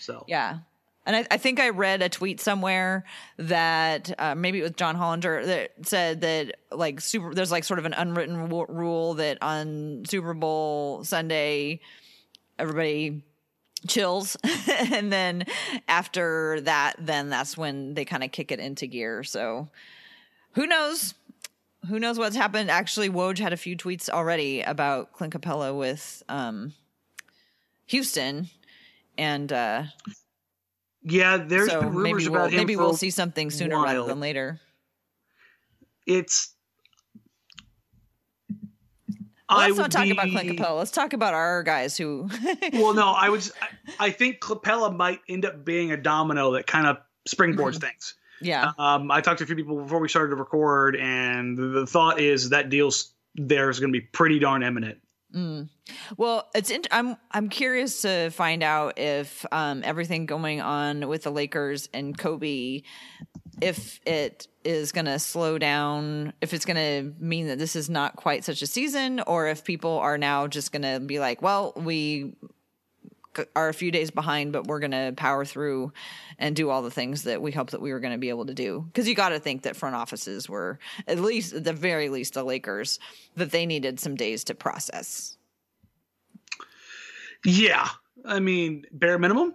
[0.00, 0.58] So Yeah.
[1.06, 3.04] And I, I think I read a tweet somewhere
[3.38, 7.78] that uh, maybe it was John Hollinger that said that like super there's like sort
[7.78, 11.80] of an unwritten w- rule that on Super Bowl Sunday
[12.58, 13.22] everybody
[13.88, 14.36] chills
[14.92, 15.44] and then
[15.88, 19.24] after that then that's when they kind of kick it into gear.
[19.24, 19.68] So
[20.52, 21.14] who knows?
[21.88, 22.70] Who knows what's happened?
[22.70, 26.74] Actually, Woj had a few tweets already about Clint Capela with um,
[27.86, 28.50] Houston,
[29.20, 29.82] and uh,
[31.02, 32.56] yeah, there's so been rumors maybe about we'll, him.
[32.56, 34.60] maybe we'll see something sooner rather than later.
[36.06, 36.54] It's.
[39.48, 40.78] Well, let's not talk about Clint be- Capela.
[40.78, 42.28] Let's talk about our guys who.
[42.72, 43.52] well, no, I was.
[43.98, 47.78] I, I think Capela might end up being a domino that kind of springboards Mm-hmm.
[47.80, 48.14] things.
[48.40, 51.84] yeah, Um, I talked to a few people before we started to record, and the,
[51.86, 54.98] thought is that deal's there is going to be pretty darn imminent.
[55.34, 55.68] Mm.
[56.16, 61.22] Well, it's int- I'm I'm curious to find out if um, everything going on with
[61.22, 62.82] the Lakers and Kobe,
[63.60, 67.88] if it is going to slow down, if it's going to mean that this is
[67.88, 71.42] not quite such a season, or if people are now just going to be like,
[71.42, 72.34] well, we
[73.54, 75.92] are a few days behind, but we're going to power through
[76.38, 78.46] and do all the things that we hope that we were going to be able
[78.46, 78.84] to do.
[78.86, 82.34] Because you got to think that front offices were, at least, at the very least,
[82.34, 82.98] the Lakers,
[83.36, 85.36] that they needed some days to process.
[87.44, 87.88] Yeah,
[88.24, 89.54] I mean, bare minimum.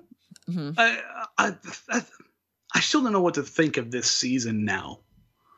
[0.49, 0.75] Mhm.
[0.77, 0.99] I,
[1.37, 1.53] I,
[1.89, 2.01] I,
[2.73, 4.99] I still don't know what to think of this season now.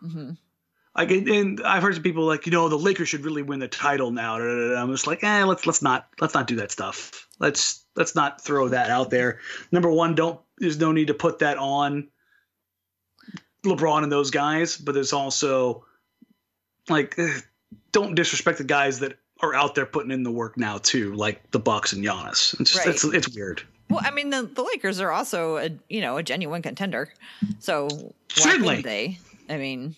[0.01, 0.31] hmm
[0.97, 3.67] Like, and- I've heard some people like, you know, the Lakers should really win the
[3.67, 4.35] title now.
[4.37, 7.27] I'm just like, eh, let's let's not let's not do that stuff.
[7.39, 9.39] Let's let's not throw that out there.
[9.71, 12.07] Number one, don't there's no need to put that on
[13.63, 15.85] LeBron and those guys, but there's also
[16.89, 17.39] like, eh,
[17.91, 21.51] don't disrespect the guys that are out there putting in the work now too, like
[21.51, 22.59] the Bucks and Giannis.
[22.59, 22.87] It's just, Right.
[22.87, 23.61] it's it's weird.
[23.89, 27.13] Well, I mean, the, the Lakers are also a you know a genuine contender,
[27.59, 28.81] so why Certainly.
[28.81, 29.19] they?
[29.49, 29.95] I mean,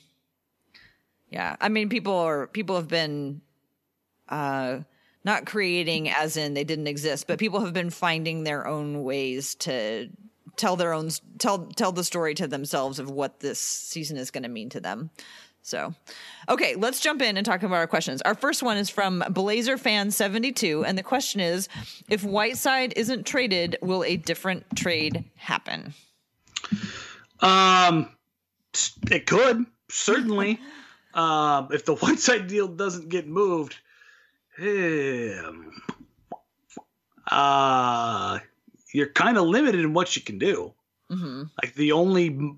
[1.29, 3.41] yeah, I mean, people are people have been
[4.27, 4.79] uh
[5.25, 9.55] not creating as in they didn't exist, but people have been finding their own ways
[9.55, 10.09] to
[10.55, 14.43] tell their own tell tell the story to themselves of what this season is going
[14.43, 15.09] to mean to them.
[15.61, 15.93] So,
[16.47, 18.21] okay, let's jump in and talk about our questions.
[18.23, 21.67] Our first one is from Blazer Fan 72 and the question is
[22.09, 25.93] if Whiteside isn't traded, will a different trade happen?
[27.41, 28.09] Um
[29.11, 30.59] it could certainly.
[31.19, 33.75] um, if the Whiteside deal doesn't get moved,
[34.59, 35.81] um,
[37.29, 38.39] uh,
[38.93, 40.73] you're kind of limited in what you can do.
[41.11, 41.43] Mm-hmm.
[41.61, 42.55] Like the only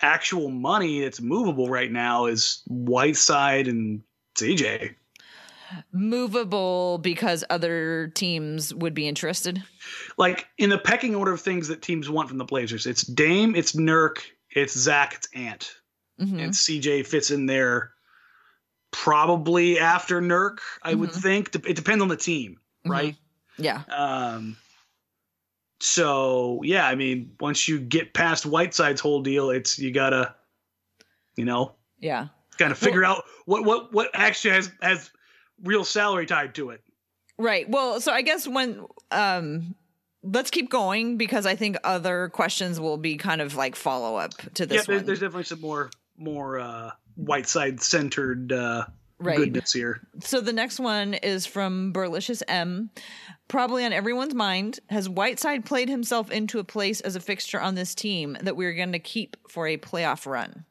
[0.00, 4.02] actual money that's movable right now is Whiteside and
[4.36, 4.94] CJ.
[5.92, 9.62] Movable because other teams would be interested.
[10.16, 13.56] Like in the pecking order of things that teams want from the Blazers, it's Dame,
[13.56, 14.18] it's Nurk,
[14.50, 15.74] it's Zach, it's Ant,
[16.20, 16.38] mm-hmm.
[16.38, 17.92] and CJ fits in there
[18.90, 20.58] probably after Nurk.
[20.82, 21.00] I mm-hmm.
[21.00, 22.90] would think it depends on the team, mm-hmm.
[22.90, 23.16] right?
[23.58, 23.82] Yeah.
[23.88, 24.56] Um,
[25.80, 30.34] so yeah, I mean, once you get past Whiteside's whole deal, it's you gotta,
[31.36, 35.10] you know, yeah, kind of figure well, out what what what actually has has
[35.62, 36.82] real salary tied to it.
[37.38, 37.68] Right.
[37.68, 39.74] Well, so I guess when um
[40.22, 44.32] let's keep going because I think other questions will be kind of like follow up
[44.54, 44.78] to this.
[44.78, 48.86] Yeah, there's, there's, definitely some more more uh Whiteside centered uh
[49.18, 49.38] right.
[49.38, 50.00] goodness here.
[50.20, 52.90] So the next one is from Burlicious M
[53.48, 57.74] probably on everyone's mind, has Whiteside played himself into a place as a fixture on
[57.74, 60.64] this team that we're going to keep for a playoff run?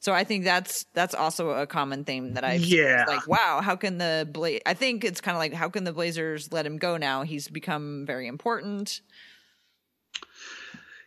[0.00, 3.74] So I think that's that's also a common theme that I've yeah like wow how
[3.74, 6.76] can the Bla- I think it's kind of like how can the Blazers let him
[6.78, 9.00] go now he's become very important.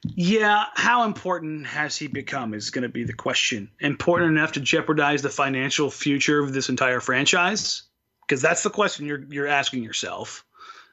[0.04, 3.70] Yeah, how important has he become is going to be the question.
[3.82, 7.84] Important enough to jeopardize the financial future of this entire franchise?
[8.22, 10.46] Because that's the question you're you're asking yourself.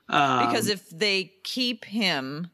[0.08, 2.50] Um, because if they keep him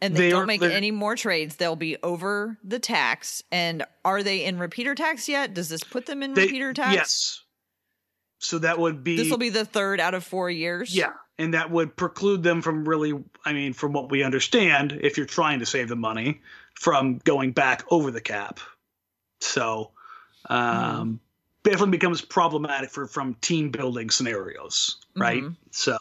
[0.00, 3.42] and they, they don't are, make any more trades, they'll be over the tax.
[3.50, 5.54] And are they in repeater tax yet?
[5.54, 6.94] Does this put them in they, repeater tax?
[6.94, 7.42] Yes.
[8.38, 10.94] So that would be this will be the third out of four years.
[10.94, 13.14] Yeah, and that would preclude them from really.
[13.44, 16.40] I mean, from what we understand, if you're trying to save the money,
[16.74, 18.60] from going back over the cap.
[19.40, 19.90] So,
[20.48, 21.18] um, mm.
[21.62, 25.42] definitely becomes problematic for from team building scenarios, right?
[25.42, 25.54] Mm-hmm.
[25.70, 25.96] So,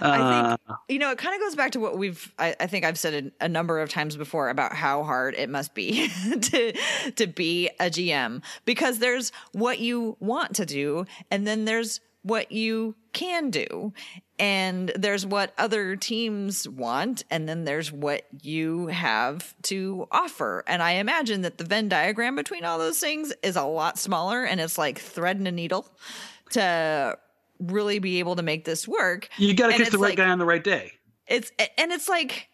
[0.00, 2.32] I think uh, you know it kind of goes back to what we've.
[2.38, 5.48] I, I think I've said a, a, number of times before about how hard it
[5.48, 6.08] must be
[6.40, 6.72] to
[7.16, 12.52] to be a GM because there's what you want to do, and then there's what
[12.52, 13.92] you can do,
[14.38, 20.64] and there's what other teams want, and then there's what you have to offer.
[20.66, 24.44] And I imagine that the Venn diagram between all those things is a lot smaller,
[24.44, 25.88] and it's like threading a needle
[26.50, 27.18] to
[27.58, 29.28] really be able to make this work.
[29.38, 30.92] You got to catch the right like, guy on the right day.
[31.26, 32.48] It's and it's like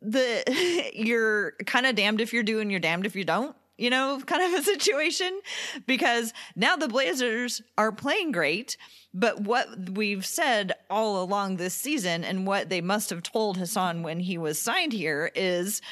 [0.00, 3.54] the you're kind of damned if you're doing, you're damned if you don't.
[3.82, 5.40] You know, kind of a situation
[5.86, 8.76] because now the Blazers are playing great,
[9.12, 14.04] but what we've said all along this season and what they must have told Hassan
[14.04, 15.82] when he was signed here is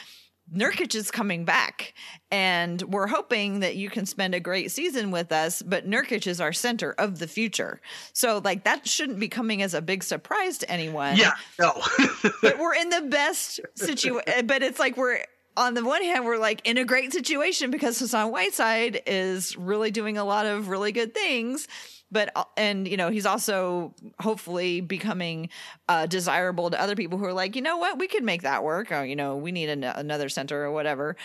[0.55, 1.95] Nurkic is coming back,
[2.31, 5.63] and we're hoping that you can spend a great season with us.
[5.63, 7.81] But Nurkic is our center of the future,
[8.13, 11.17] so like that shouldn't be coming as a big surprise to anyone.
[11.17, 11.73] Yeah, no.
[12.43, 14.47] but we're in the best situation.
[14.47, 15.21] But it's like we're
[15.57, 19.91] on the one hand, we're like in a great situation because Hassan Whiteside is really
[19.91, 21.67] doing a lot of really good things
[22.11, 25.49] but uh, and you know he's also hopefully becoming
[25.89, 27.99] uh, desirable to other people who are like you know what?
[27.99, 28.93] We could make that work.
[28.93, 31.17] Or you know we need an- another center or whatever.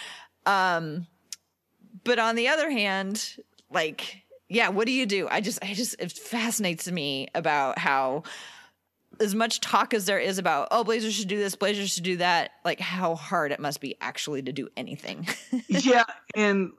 [0.45, 1.07] Um
[2.03, 3.37] but on the other hand
[3.71, 5.27] like yeah what do you do?
[5.29, 8.23] I just i just it fascinates me about how
[9.19, 12.17] as much talk as there is about oh blazers should do this blazers should do
[12.17, 15.27] that like how hard it must be actually to do anything.
[15.67, 16.03] Yeah
[16.35, 16.71] and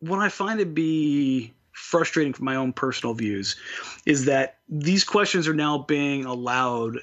[0.00, 3.56] what i find to be frustrating from my own personal views
[4.06, 6.98] is that these questions are now being allowed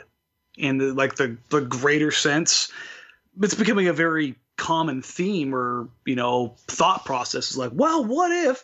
[0.57, 2.71] in the, like the the greater sense.
[3.41, 8.31] It's becoming a very common theme or you know thought process is like well what
[8.31, 8.63] if?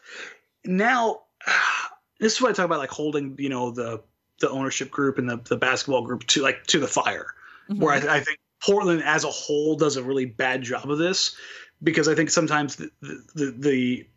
[0.65, 1.21] Now
[2.19, 4.01] this is what i talk about like holding you know the
[4.39, 7.33] the ownership group and the, the basketball group to like to the fire
[7.69, 7.81] mm-hmm.
[7.81, 11.35] where I, I, think portland as a whole does a really bad job of this
[11.81, 14.07] because i think sometimes the the, the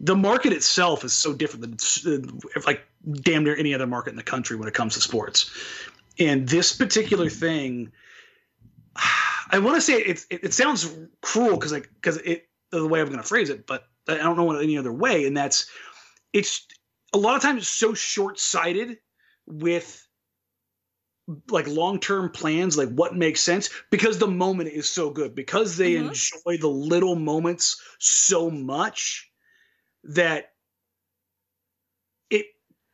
[0.00, 2.82] the market itself is so different than like
[3.22, 5.50] damn near any other market in the country when it comes to sports.
[6.18, 7.90] And this particular thing,
[9.50, 13.00] I want to say it, it, it sounds cruel because like because it the way
[13.00, 15.26] I'm going to phrase it, but I don't know any other way.
[15.26, 15.68] And that's
[16.32, 16.66] it's
[17.12, 18.98] a lot of times it's so short-sighted
[19.50, 20.06] with
[21.48, 25.94] like long-term plans like what makes sense because the moment is so good because they
[25.94, 26.08] Mhm.
[26.08, 29.30] enjoy the little moments so much
[30.02, 30.54] that
[32.30, 32.46] it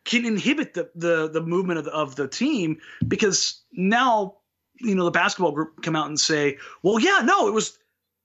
[0.04, 2.78] can inhibit the the the movement of the, of the team
[3.08, 4.36] because now
[4.80, 7.78] you know the basketball group come out and say well yeah no it was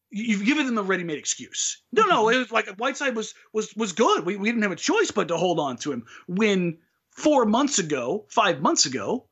[0.09, 1.81] you- you've given them a ready-made excuse.
[1.93, 4.25] No no it was like whiteside was was was good.
[4.25, 6.05] We, we didn't have a choice but to hold on to him.
[6.27, 6.79] When
[7.11, 9.25] four months ago five months ago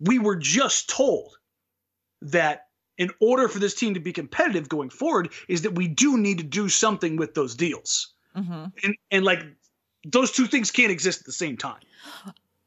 [0.00, 1.36] we were just told
[2.22, 2.66] that
[2.98, 6.38] in order for this team to be competitive going forward is that we do need
[6.38, 9.40] to do something with those deals hmm and and like
[10.06, 11.80] those two things can't exist at the same time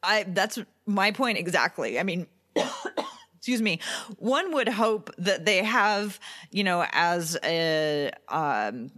[0.03, 1.99] I that's my point exactly.
[1.99, 2.27] I mean,
[3.37, 3.79] excuse me.
[4.17, 6.19] One would hope that they have,
[6.51, 8.91] you know, as a um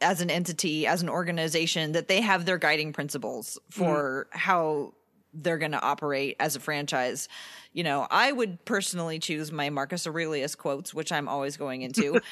[0.00, 4.94] as an entity, as an organization, that they have their guiding principles for how
[5.42, 7.28] they're going to operate as a franchise.
[7.72, 12.20] You know, I would personally choose my Marcus Aurelius quotes, which I'm always going into.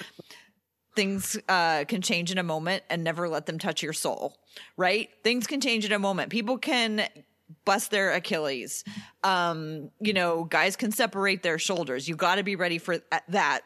[0.97, 4.39] things uh, can change in a moment and never let them touch your soul,
[4.77, 5.11] right?
[5.23, 6.31] Things can change in a moment.
[6.31, 7.07] People can
[7.65, 8.83] bust their Achilles.
[9.23, 12.09] Um, you know, guys can separate their shoulders.
[12.09, 12.99] You got to be ready for
[13.29, 13.61] that.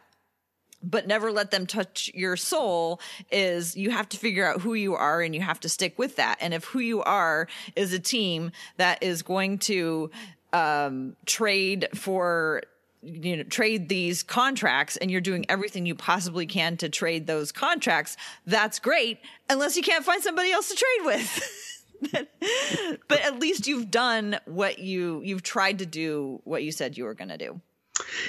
[0.83, 3.01] But never let them touch your soul
[3.31, 6.17] is you have to figure out who you are and you have to stick with
[6.17, 6.39] that.
[6.41, 10.11] And if who you are is a team that is going to
[10.53, 12.63] um, trade for
[13.03, 17.51] you know trade these contracts and you're doing everything you possibly can to trade those
[17.51, 18.17] contracts
[18.47, 19.19] that's great
[19.49, 21.87] unless you can't find somebody else to trade with
[23.09, 27.05] but at least you've done what you you've tried to do what you said you
[27.05, 27.61] were going to do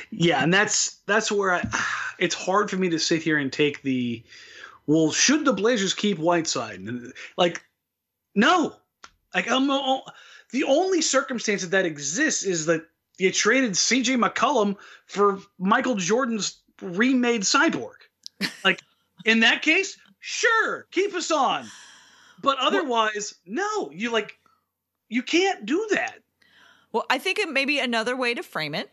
[0.09, 1.67] Yeah, and that's that's where I
[2.19, 4.23] it's hard for me to sit here and take the
[4.87, 6.81] well, should the Blazers keep Whiteside?
[7.37, 7.63] Like
[8.35, 8.75] no.
[9.33, 12.85] Like I'm the only circumstance that that exists is that
[13.17, 17.93] you traded CJ McCollum for Michael Jordan's remade cyborg.
[18.63, 18.81] Like
[19.23, 21.65] in that case, sure, keep us on.
[22.41, 23.91] But otherwise, no.
[23.91, 24.37] You like
[25.09, 26.15] you can't do that.
[26.91, 28.91] Well, I think it maybe another way to frame it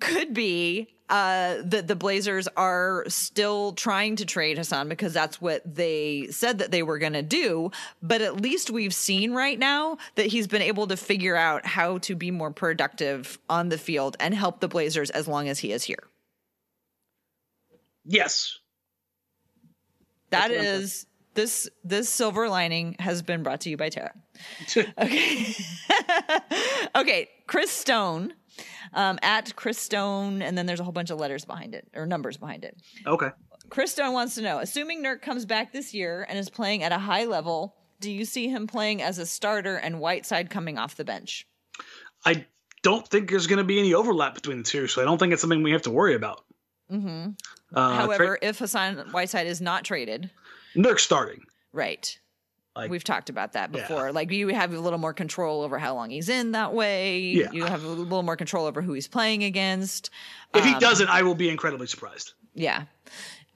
[0.00, 5.62] could be uh, that the Blazers are still trying to trade Hassan because that's what
[5.74, 7.70] they said that they were going to do.
[8.02, 11.98] But at least we've seen right now that he's been able to figure out how
[11.98, 15.72] to be more productive on the field and help the Blazers as long as he
[15.72, 16.04] is here.
[18.04, 18.58] Yes.
[20.30, 24.12] That That's is this this silver lining has been brought to you by Tara.
[24.98, 25.54] Okay.
[26.96, 28.32] okay, Chris Stone.
[28.92, 32.06] Um, at Chris Stone, and then there's a whole bunch of letters behind it or
[32.06, 32.76] numbers behind it.
[33.06, 33.30] Okay.
[33.70, 36.92] Chris Stone wants to know, assuming Nurk comes back this year and is playing at
[36.92, 40.94] a high level, do you see him playing as a starter and Whiteside coming off
[40.96, 41.46] the bench?
[42.24, 42.44] I
[42.82, 45.32] don't think there's going to be any overlap between the two, so I don't think
[45.32, 46.44] it's something we have to worry about.
[46.90, 47.28] hmm
[47.74, 50.30] Uh, However, if Hassan Whiteside is not traded,
[50.74, 51.42] tra- Nurk's starting.
[51.72, 52.18] right.
[52.76, 53.80] Like- We've talked about that Yeah.
[53.82, 54.12] before.
[54.12, 57.20] Like you have a little more control over how long he's in that way.
[57.20, 57.52] Yeah.
[57.52, 60.10] You have a little more control over who he's playing against.
[60.54, 62.32] If he Um, doesn't, I will be incredibly surprised.
[62.54, 62.84] Yeah.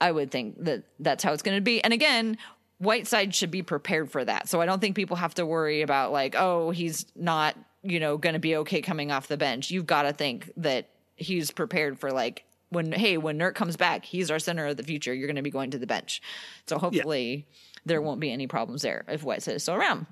[0.00, 1.82] I would think that that's how it's going to be.
[1.82, 2.38] And again,
[2.78, 4.48] Whiteside should be prepared for that.
[4.48, 8.16] So I don't think people have to worry about like, oh, he's not, you know,
[8.16, 9.72] going to be okay coming off the bench.
[9.72, 14.04] You've got to think that he's prepared for like when hey, when Nurk comes back,
[14.04, 15.12] he's our center of the future.
[15.12, 16.22] You're going to be going to the bench.
[16.66, 17.46] So hopefully
[17.88, 20.06] there won't be any problems there if Whiteside is still around.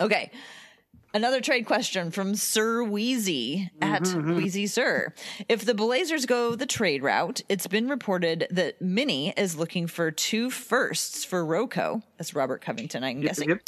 [0.00, 0.30] Okay.
[1.14, 4.36] Another trade question from Sir Wheezy at mm-hmm, mm-hmm.
[4.36, 5.14] Wheezy Sir.
[5.48, 10.10] If the Blazers go the trade route, it's been reported that Minnie is looking for
[10.10, 12.02] two firsts for RoCo.
[12.18, 13.48] That's Robert Covington, I'm guessing.
[13.48, 13.60] yep.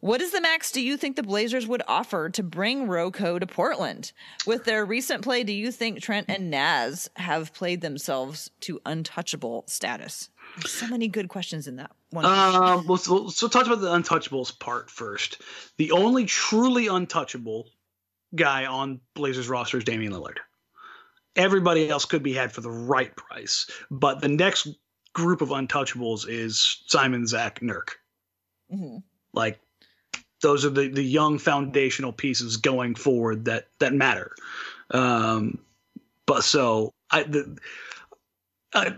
[0.00, 3.46] What is the max do you think the Blazers would offer to bring RoCo to
[3.46, 4.12] Portland?
[4.46, 9.64] With their recent play, do you think Trent and Naz have played themselves to untouchable
[9.66, 10.30] status?
[10.56, 12.24] There's so many good questions in that one.
[12.24, 15.42] Um, let's, let's talk about the untouchables part first.
[15.76, 17.68] The only truly untouchable
[18.34, 20.38] guy on Blazers roster is Damian Lillard.
[21.36, 24.68] Everybody else could be had for the right price, but the next
[25.12, 27.90] group of untouchables is Simon, Zach, Nurk.
[28.72, 29.02] Mhm.
[29.32, 29.60] Like
[30.42, 34.34] those are the the young foundational pieces going forward that that matter.
[34.90, 35.58] Um,
[36.26, 37.58] but so I the.
[38.72, 38.90] Uh,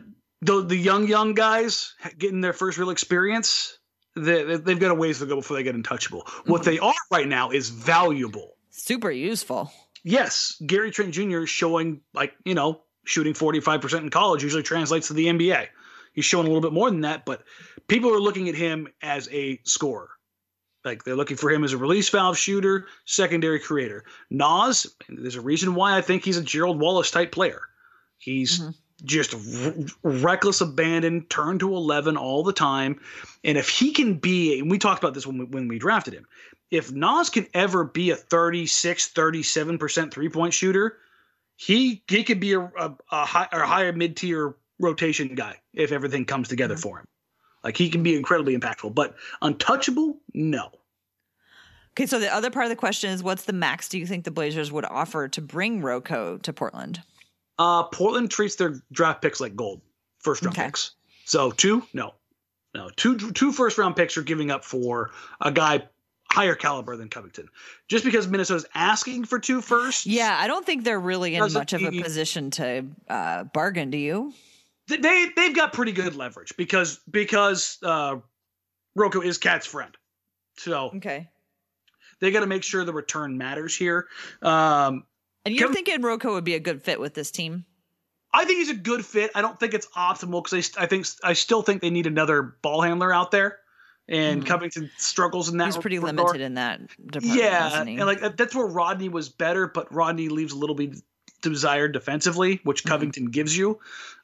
[0.43, 3.79] the the young young guys getting their first real experience,
[4.15, 6.27] they, they've got a ways to go before they get untouchable.
[6.47, 8.57] What they are right now is valuable.
[8.71, 9.73] Super useful.
[10.05, 11.43] Yes, Gary Trent Jr.
[11.43, 15.27] is showing like you know shooting forty five percent in college usually translates to the
[15.27, 15.69] NBA.
[16.13, 17.43] He's showing a little bit more than that, but
[17.89, 20.11] people are looking at him as a scorer.
[20.85, 24.05] Like they're looking for him as a release valve shooter, secondary creator.
[24.31, 27.63] Naz, there's a reason why I think he's a Gerald Wallace type player.
[28.19, 28.71] He's mm-hmm.
[29.05, 33.01] just r- reckless abandon, turn to 11 all the time.
[33.45, 36.15] And if he can be, and we talked about this when we, when we drafted
[36.15, 36.27] him,
[36.71, 40.99] if Naz can ever be a 36, 37% three point shooter,
[41.57, 45.93] he he could be a, a, a, high, a higher mid tier rotation guy if
[45.93, 46.83] everything comes together mm-hmm.
[46.83, 47.07] for him.
[47.65, 50.71] Like he can be incredibly impactful, but untouchable, no.
[51.93, 54.25] Okay, so the other part of the question is what's the max do you think
[54.25, 57.03] the Blazers would offer to bring RoCo to Portland?
[57.59, 59.81] Uh Portland treats their draft picks like gold.
[60.19, 60.67] First round okay.
[60.67, 60.93] picks.
[61.25, 61.85] So two?
[61.93, 62.15] No.
[62.75, 62.89] No.
[62.97, 65.11] Two two first round picks are giving up for
[65.41, 65.83] a guy
[66.33, 67.49] higher caliber than Covington.
[67.89, 70.07] Just because Minnesota's asking for two first.
[70.07, 73.91] Yeah, I don't think they're really in much of a position to uh, bargain.
[73.91, 74.33] Do you?
[75.01, 78.17] They they've got pretty good leverage because because uh,
[78.99, 79.97] RoCo is KAT's friend.
[80.57, 81.29] So okay,
[82.21, 84.07] they got to make sure the return matters here.
[84.43, 85.05] Um,
[85.45, 87.65] and you're thinking RoCo would be a good fit with this team?
[88.35, 89.31] I think he's a good fit.
[89.35, 92.43] I don't think it's optimal because I, I think I still think they need another
[92.43, 93.59] ball handler out there
[94.09, 94.47] and mm.
[94.47, 95.67] Covington struggles in that.
[95.67, 96.17] He's pretty regard.
[96.17, 97.39] limited in that department.
[97.39, 100.97] Yeah, and like that's where Rodney was better, but Rodney leaves a little bit
[101.51, 102.89] desired defensively, which mm-hmm.
[102.89, 103.31] Covington mm-hmm.
[103.33, 103.79] gives you.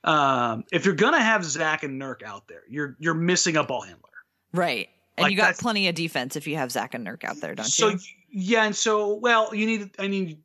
[0.05, 3.83] Um, if you're gonna have Zach and Nurk out there, you're you're missing a ball
[3.83, 4.09] handler,
[4.53, 4.89] right?
[5.17, 7.55] And like you got plenty of defense if you have Zach and Nurk out there,
[7.55, 7.99] don't so, you?
[8.31, 9.91] Yeah, and so well, you need.
[9.99, 10.43] I mean,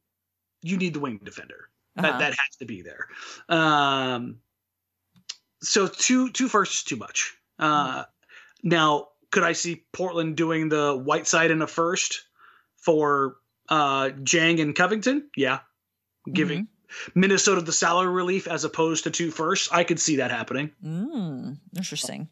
[0.62, 1.70] you need the wing defender.
[1.96, 2.20] That uh-huh.
[2.20, 3.08] that has to be there.
[3.50, 4.38] Um,
[5.62, 7.36] so two two firsts is too much.
[7.60, 8.70] Uh, mm-hmm.
[8.70, 12.22] Now could I see Portland doing the Whiteside in a first
[12.78, 15.28] for uh, Dieng and Covington?
[15.36, 15.60] Yeah.
[16.32, 17.20] Giving mm-hmm.
[17.20, 19.70] Minnesota the salary relief as opposed to two firsts.
[19.72, 20.72] I could see that happening.
[20.84, 22.30] Mm, interesting.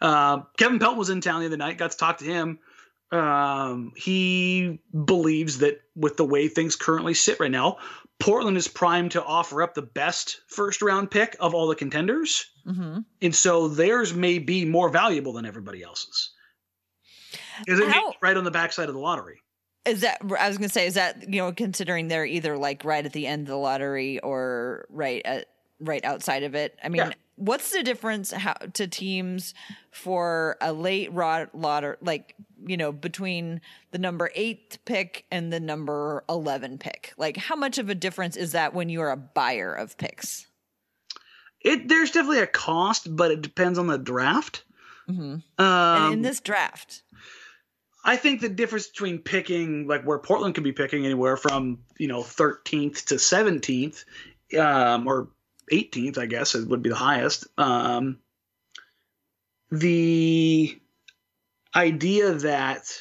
[0.00, 1.78] Uh, Kevin Pelton was in town the other night.
[1.78, 2.58] Got to talk to him.
[3.10, 7.76] Um, he believes that with the way things currently sit right now,
[8.18, 12.46] Portland is primed to offer up the best first round pick of all the contenders.
[12.66, 13.00] Mm-hmm.
[13.20, 16.30] And so theirs may be more valuable than everybody else's.
[17.64, 19.40] Because it How, right on the backside of the lottery.
[19.84, 22.84] Is that, I was going to say, is that, you know, considering they're either like
[22.84, 25.46] right at the end of the lottery or right at,
[25.80, 26.78] right outside of it?
[26.84, 27.12] I mean, yeah.
[27.36, 29.54] what's the difference how, to teams
[29.90, 33.60] for a late rot lottery, like you know, between
[33.90, 37.12] the number eight pick and the number 11 pick?
[37.16, 40.46] Like, how much of a difference is that when you're a buyer of picks?
[41.60, 44.64] It There's definitely a cost, but it depends on the draft.
[45.08, 45.64] Mm-hmm.
[45.64, 47.02] Um, and in this draft,
[48.04, 52.08] I think the difference between picking, like where Portland could be picking anywhere from, you
[52.08, 54.04] know, 13th to 17th,
[54.58, 55.28] um, or
[55.70, 57.46] 18th, I guess, it would be the highest.
[57.56, 58.18] Um,
[59.70, 60.78] the
[61.74, 62.92] idea that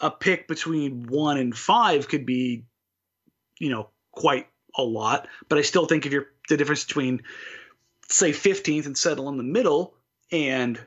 [0.00, 2.64] a pick between one and five could be,
[3.58, 5.28] you know, quite a lot.
[5.48, 7.22] But I still think if you're the difference between,
[8.08, 9.94] say, 15th and settle in the middle,
[10.32, 10.78] and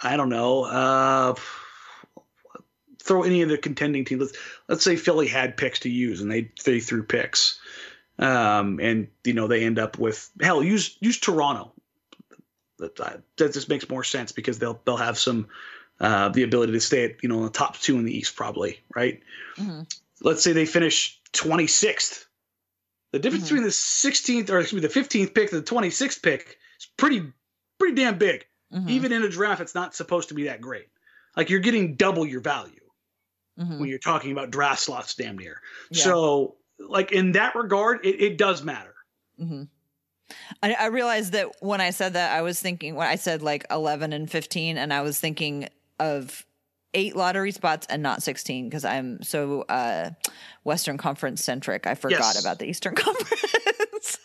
[0.00, 1.34] I don't know, uh,
[3.06, 4.20] throw any of the contending teams.
[4.20, 4.38] Let's
[4.68, 7.58] let's say Philly had picks to use and they they threw picks,
[8.18, 11.72] um, and you know they end up with hell use use Toronto.
[12.78, 15.48] That, that just makes more sense because they'll they'll have some
[15.98, 18.80] uh, the ability to stay at you know the top two in the East probably
[18.94, 19.22] right.
[19.56, 19.82] Mm-hmm.
[20.22, 22.24] Let's say they finish 26th.
[23.12, 23.56] The difference mm-hmm.
[23.56, 27.32] between the 16th or excuse me the 15th pick and the 26th pick is pretty
[27.78, 28.46] pretty damn big.
[28.74, 28.90] Mm-hmm.
[28.90, 30.88] Even in a draft, it's not supposed to be that great.
[31.36, 32.80] Like you're getting double your value
[33.58, 33.78] mm-hmm.
[33.78, 35.60] when you're talking about draft slots, damn near.
[35.90, 36.04] Yeah.
[36.04, 38.94] So like in that regard, it, it does matter.
[39.40, 39.64] Mm-hmm.
[40.62, 43.64] I, I realized that when I said that, I was thinking when I said like
[43.70, 45.68] 11 and 15, and I was thinking
[46.00, 46.44] of
[46.94, 50.10] eight lottery spots and not 16 because I'm so uh,
[50.64, 51.86] Western Conference centric.
[51.86, 52.40] I forgot yes.
[52.40, 54.18] about the Eastern Conference.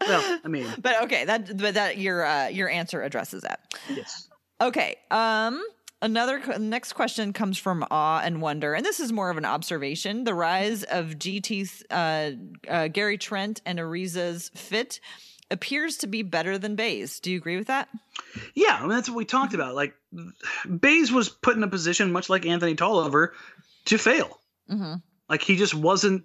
[0.00, 3.60] well, I mean, but okay, that but that your uh, your answer addresses that.
[3.88, 4.28] Yes.
[4.60, 4.96] Okay.
[5.10, 5.62] Um.
[6.04, 10.24] Another next question comes from awe and wonder, and this is more of an observation:
[10.24, 12.32] the rise of GT's uh,
[12.68, 15.00] uh, Gary Trent and Ariza's fit
[15.50, 17.20] appears to be better than Baze.
[17.20, 17.88] Do you agree with that?
[18.52, 19.74] Yeah, I mean, that's what we talked about.
[19.74, 19.94] Like
[20.78, 23.32] Baze was put in a position, much like Anthony Tolliver,
[23.86, 24.38] to fail.
[24.70, 24.96] Mm-hmm.
[25.30, 26.24] Like he just wasn't.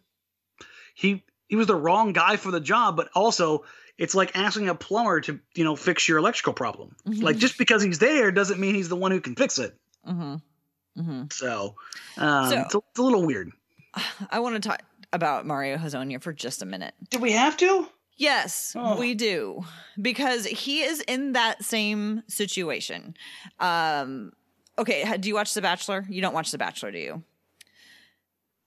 [0.94, 3.64] He he was the wrong guy for the job, but also
[4.00, 6.96] it's like asking a plumber to you know fix your electrical problem.
[7.06, 7.22] Mm-hmm.
[7.22, 9.78] Like just because he's there doesn't mean he's the one who can fix it.
[10.08, 11.02] Mm-hmm.
[11.02, 11.24] mm-hmm.
[11.32, 11.76] So,
[12.18, 13.52] um, so it's, a, it's a little weird.
[14.32, 14.82] I want to talk
[15.12, 16.96] about Mario Hezonja for just a minute.
[17.10, 17.88] Do we have to?
[18.16, 19.00] Yes, oh.
[19.00, 19.64] we do.
[20.02, 23.16] Because he is in that same situation.
[23.60, 24.32] Um
[24.78, 26.06] okay, do you watch The Bachelor?
[26.10, 27.24] You don't watch The Bachelor, do you?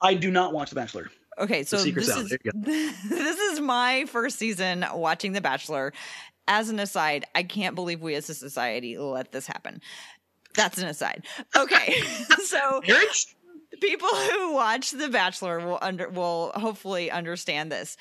[0.02, 1.10] I do not watch The Bachelor.
[1.38, 5.92] Okay, so this is this is my first season watching The Bachelor.
[6.48, 9.80] As an aside, I can't believe we as a society let this happen.
[10.54, 11.24] That's an aside.
[11.56, 11.94] Okay,
[12.44, 12.82] so
[13.80, 17.96] people who watch The Bachelor will under will hopefully understand this.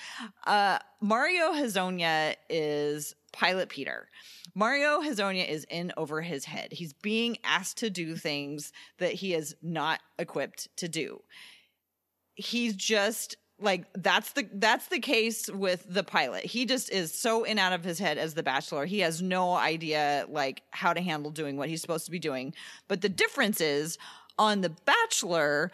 [0.45, 4.07] Uh, Mario Hezonja is Pilot Peter.
[4.53, 6.69] Mario Hezonja is in over his head.
[6.71, 11.21] He's being asked to do things that he is not equipped to do.
[12.41, 16.43] He's just like that's the that's the case with the pilot.
[16.43, 18.85] He just is so in out of his head as the bachelor.
[18.85, 22.53] He has no idea like how to handle doing what he's supposed to be doing.
[22.87, 23.97] But the difference is
[24.37, 25.71] on the bachelor,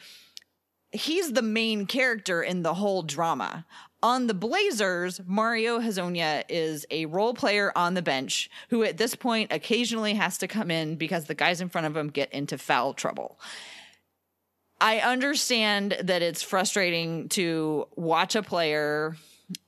[0.92, 3.66] he's the main character in the whole drama.
[4.04, 9.16] On the Blazers, Mario Hezonja is a role player on the bench who at this
[9.16, 12.60] point occasionally has to come in because the guys in front of him get into
[12.60, 13.40] foul trouble.
[14.80, 19.16] I understand that it's frustrating to watch a player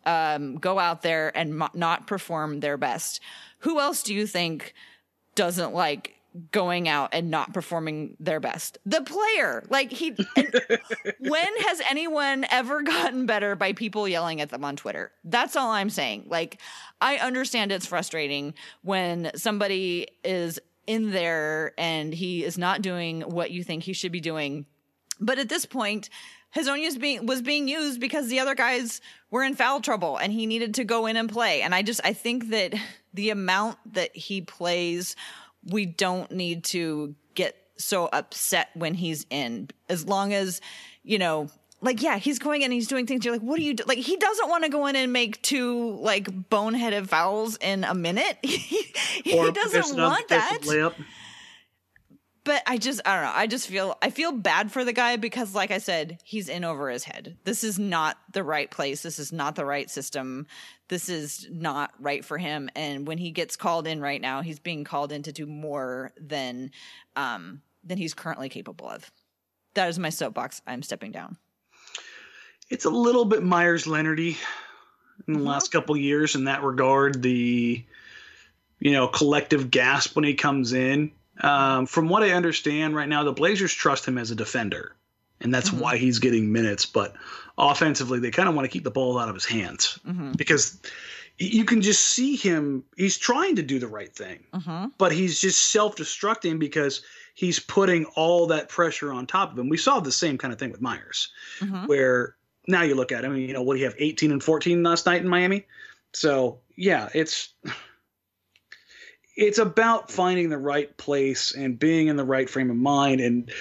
[0.05, 3.22] um, go out there and mo- not perform their best.
[3.60, 4.74] Who else do you think
[5.36, 6.16] doesn't like
[6.51, 8.78] going out and not performing their best?
[8.86, 9.64] The player.
[9.70, 10.12] Like he.
[11.20, 15.12] when has anyone ever gotten better by people yelling at them on Twitter?
[15.24, 16.26] That's all I'm saying.
[16.28, 16.60] Like
[17.01, 18.53] I understand it's frustrating
[18.84, 24.12] when somebody is in there and he is not doing what you think he should
[24.12, 24.66] be doing
[25.20, 26.09] but at this point,
[26.55, 30.45] Hezonja's being was being used because the other guys were in foul trouble and he
[30.45, 31.61] needed to go in and play.
[31.61, 32.74] And I just I think that
[33.13, 35.15] the amount that he plays,
[35.63, 39.70] we don't need to get so upset when he's in.
[39.89, 40.59] As long as,
[41.03, 41.49] you know,
[41.82, 43.24] like yeah, he's going in and he's doing things.
[43.24, 43.84] You're like, what do you do?
[43.86, 47.93] Like he doesn't want to go in and make two like boneheaded fouls in a
[47.93, 48.38] minute.
[48.43, 48.57] he,
[49.24, 50.93] he doesn't piss it up, want that Layup.
[52.50, 53.32] But I just I don't know.
[53.36, 56.64] I just feel I feel bad for the guy because like I said, he's in
[56.64, 57.38] over his head.
[57.43, 59.04] This is not the right place.
[59.04, 60.47] This is not the right system.
[60.88, 64.58] This is not right for him and when he gets called in right now, he's
[64.58, 66.72] being called in to do more than
[67.16, 69.12] um than he's currently capable of.
[69.76, 70.60] That is my soapbox.
[70.66, 71.38] I'm stepping down.
[72.72, 74.39] It's a little bit Meyers Leonardy
[75.28, 75.45] in the Mhm.
[75.45, 77.22] last couple years in that regard.
[77.22, 77.86] The
[78.80, 81.12] you know collective gasp when he comes in.
[81.42, 84.96] Um, from what I understand right now, the Blazers trust him as a defender,
[85.42, 85.80] and that's Mhm.
[85.80, 86.86] why he's getting minutes.
[86.86, 87.16] But
[87.58, 90.36] offensively, they kind of want to keep the ball out of his hands Mhm.
[90.38, 90.80] because
[91.38, 92.84] you can just see him.
[92.98, 94.92] He's trying to do the right thing, Mhm.
[94.98, 97.02] but he's just self-destructing because
[97.36, 99.70] he's putting all that pressure on top of him.
[99.70, 101.30] We saw the same kind of thing with Meyers,
[101.62, 101.88] Mhm.
[101.88, 102.36] where
[102.68, 105.06] now you look at him, you know, what do you have, 18 and 14 last
[105.06, 105.66] night in Miami?
[106.12, 107.54] So yeah, it's
[109.40, 113.22] it's about finding the right place and being in the right frame of mind.
[113.22, 113.52] And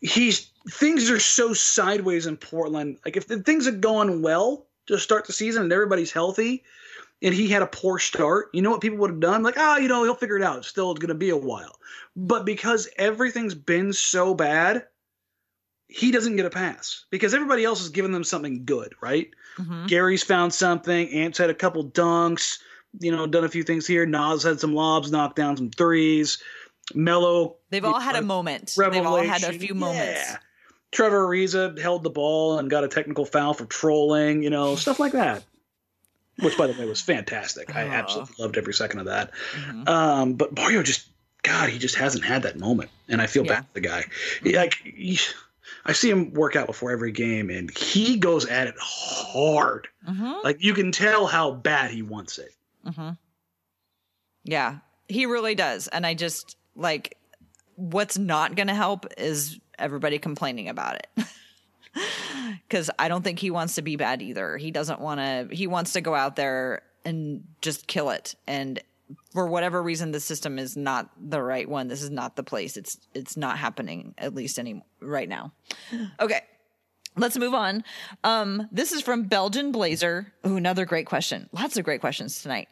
[0.00, 2.98] he's things are so sideways in Portland.
[3.04, 6.64] Like if the things are going well to start the season and everybody's healthy,
[7.22, 9.42] and he had a poor start, you know what people would have done?
[9.42, 10.58] Like, ah, you know, he'll figure it out.
[10.58, 11.76] It's still going to be a while.
[12.16, 14.86] But because everything's been so bad,
[15.86, 19.30] he doesn't get a pass because everybody else has given them something good, right?
[19.58, 19.86] Mhm.
[19.86, 21.10] Gary's found something.
[21.10, 22.58] Ants had a couple dunks,
[22.98, 24.04] you know, done a few things here.
[24.06, 26.38] Naz had some lobs, knocked down some threes.
[26.94, 27.56] Melo.
[27.70, 28.74] They've all had a moment.
[28.76, 30.20] They've all had a few moments.
[30.30, 30.36] Yeah.
[30.90, 34.98] Trevor Ariza held the ball and got a technical foul for trolling, you know, stuff
[34.98, 35.44] like that.
[36.40, 37.74] Which, by the way, was fantastic.
[37.76, 37.90] I Oh.
[37.90, 39.30] absolutely loved every second of that.
[39.54, 39.88] Mhm.
[39.88, 41.06] Um, but Mario just,
[41.44, 43.52] God, he just hasn't had that moment, and I feel Yeah.
[43.56, 44.04] bad for the guy.
[44.42, 45.18] He- like, he-
[45.84, 49.86] I see him work out before every game, and he goes at it hard.
[50.08, 50.42] Mhm.
[50.44, 52.52] Like you can tell how bad he wants it.
[52.84, 53.10] Hmm
[54.44, 54.78] Yeah,
[55.08, 55.88] he really does.
[55.88, 57.16] And I just like
[57.76, 61.26] what's not going to help is everybody complaining about it.
[62.70, 64.56] Cuz I don't think he wants to be bad either.
[64.56, 68.80] He doesn't want to he wants to go out there and just kill it and
[69.32, 71.88] for whatever reason the system is not the right one.
[71.88, 72.76] This is not the place.
[72.76, 75.52] It's it's not happening at least any right now.
[76.20, 76.42] Okay.
[77.20, 77.84] Let's move on.
[78.24, 80.32] Um, this is from Belgian Blazer.
[80.46, 81.50] Ooh, another great question.
[81.52, 82.68] Lots of great questions tonight.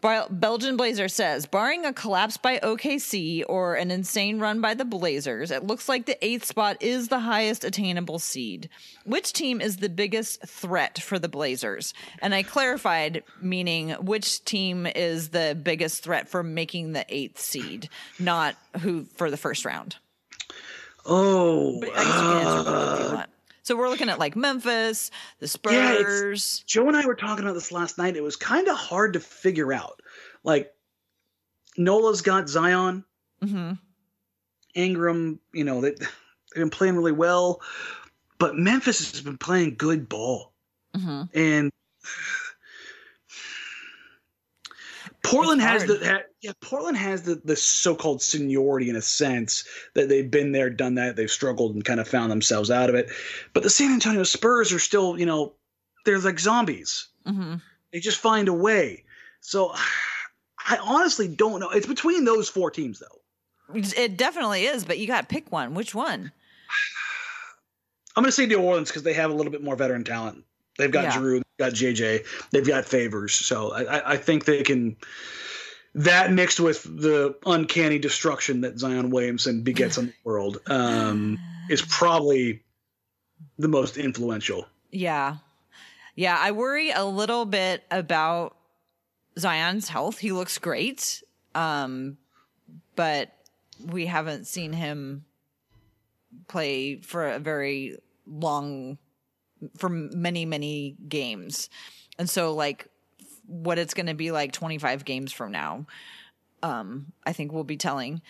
[0.00, 5.50] Belgian Blazer says, barring a collapse by OKC or an insane run by the Blazers,
[5.50, 8.68] it looks like the eighth spot is the highest attainable seed.
[9.04, 11.94] Which team is the biggest threat for the Blazers?
[12.20, 17.88] And I clarified, meaning which team is the biggest threat for making the eighth seed,
[18.20, 19.96] not who for the first round.
[21.04, 23.30] Oh, But I guess you can answer both if you uh, want.
[23.68, 25.10] So we're looking at like Memphis,
[25.40, 26.64] the Spurs.
[26.64, 26.64] Yeah.
[26.66, 28.16] Joe and I were talking about this last night.
[28.16, 30.00] It was kind of hard to figure out.
[30.42, 30.72] Like,
[31.76, 33.04] Nola's got Zion,
[33.44, 33.72] Mm-hmm.
[34.74, 36.08] Ingram, you know, they, they've
[36.54, 37.60] been playing really well,
[38.38, 40.54] but Memphis has been playing good ball.
[40.96, 41.24] Mm-hmm.
[41.38, 41.70] And
[45.24, 46.52] Portland has the ha, yeah.
[46.60, 49.64] Portland has the the so-called seniority in a sense
[49.94, 51.16] that they've been there, done that.
[51.16, 53.10] They've struggled and kind of found themselves out of it.
[53.52, 55.54] But the San Antonio Spurs are still, you know,
[56.04, 57.08] they're like zombies.
[57.26, 57.56] Mm-hmm.
[57.92, 59.04] They just find a way.
[59.40, 59.74] So
[60.58, 61.70] I honestly don't know.
[61.70, 63.74] It's between those four teams, though.
[63.74, 65.74] It definitely is, but you got to pick one.
[65.74, 66.32] Which one?
[68.16, 70.44] I'm going to say New Orleans because they have a little bit more veteran talent.
[70.78, 71.18] They've got Yeah.
[71.18, 73.34] Drew, they've got JJ, they've got Favors.
[73.34, 74.96] So I, I- think they can.
[75.94, 81.38] That mixed with the uncanny destruction that Zion Williamson begets on the world um,
[81.70, 82.62] is probably
[83.58, 84.66] the most influential.
[84.92, 85.36] Yeah.
[86.14, 88.56] Yeah, I worry a little bit about
[89.38, 90.18] Zion's health.
[90.18, 91.22] He looks great.
[91.54, 92.18] Um
[92.96, 93.32] but
[93.86, 95.24] we haven't seen him
[96.48, 98.98] play for a very long
[99.76, 101.68] for many many games.
[102.18, 102.88] And so like
[103.46, 105.86] what it's going to be like 25 games from now
[106.62, 108.22] um I think we'll be telling.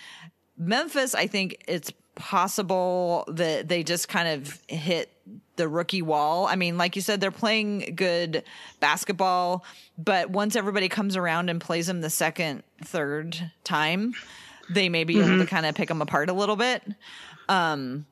[0.56, 5.08] Memphis, I think it's possible that they just kind of hit
[5.56, 6.46] the rookie wall.
[6.46, 8.42] I mean, like you said, they're playing good
[8.80, 9.64] basketball,
[9.96, 14.14] but once everybody comes around and plays them the second, third time,
[14.68, 16.82] they may be able to kind of pick them apart a little bit.
[17.48, 18.04] Um,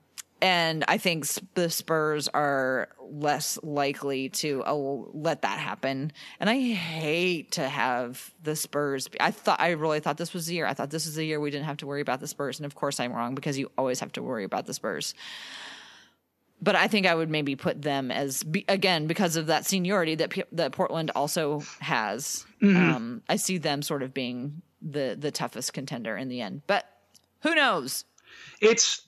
[0.43, 6.13] and I think the Spurs are less likely to uh, let that happen.
[6.41, 9.09] And I hate to have the Spurs.
[9.09, 10.67] Be, I thought I really thought this was the year.
[10.67, 12.59] I thought this was the year we didn't have to worry about the Spurs.
[12.59, 15.15] And of course, I'm wrong because you always have to worry about the Spurs.
[16.61, 20.31] But I think I would maybe put them as again because of that seniority that
[20.31, 22.45] P- that Portland also has.
[22.63, 26.63] Um, I see them sort of being the the toughest contender in the end.
[26.67, 26.87] But
[27.41, 28.05] who knows?
[28.61, 29.07] It's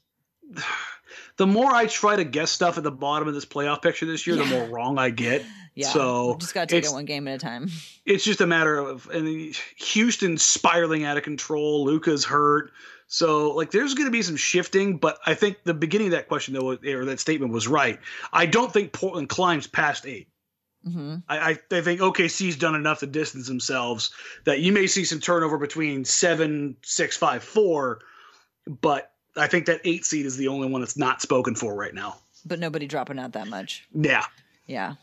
[1.37, 4.27] the more I try to guess stuff at the bottom of this playoff picture this
[4.27, 5.45] year, the more wrong I get.
[5.75, 7.69] Yeah, So we just got to take it one game at a time.
[8.05, 11.85] it's just a matter of and Houston spiraling out of control.
[11.85, 12.73] Luka's hurt.
[13.07, 16.27] So like there's going to be some shifting, but I think the beginning of that
[16.27, 18.01] question though or that statement was right.
[18.33, 20.27] I don't think Portland climbs past 8.
[20.85, 24.11] hmm I, I, I think OKC's done enough to distance themselves
[24.47, 28.01] that you may see some turnover between seven, six, five, four,
[28.67, 31.95] but I think that eight seed is the only one that's not spoken for right
[31.95, 32.17] now.
[32.45, 33.87] But nobody dropping out that much.
[33.95, 34.25] Yeah.
[34.67, 34.95] Yeah.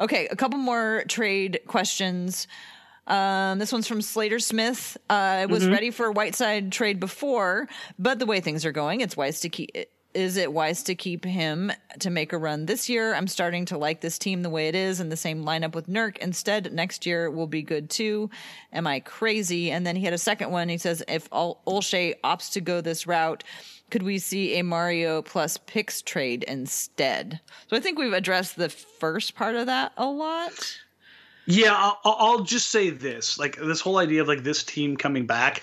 [0.00, 2.48] Okay, a couple more trade questions.
[3.06, 4.96] Um, this one's from Slater Smith.
[5.10, 7.68] Uh, I was ready for a Whiteside trade before,
[7.98, 9.70] but the way things are going, it's wise to keep.
[10.14, 13.14] Is it wise to keep him to make a run this year?
[13.14, 15.88] I'm starting to like this team the way it is and the same lineup with
[15.88, 16.18] Nurk.
[16.18, 18.28] Instead, next year will be good too.
[18.72, 19.70] Am I crazy?
[19.70, 20.68] And then he had a second one.
[20.68, 23.42] He says, if Olshey opts to go this route,
[23.90, 27.40] could we see a Mario plus picks trade instead?
[27.68, 30.78] So I think we've addressed the first part of that a lot.
[31.46, 35.26] Yeah, I'll, I'll just say this: like this whole idea of like this team coming
[35.26, 35.60] back.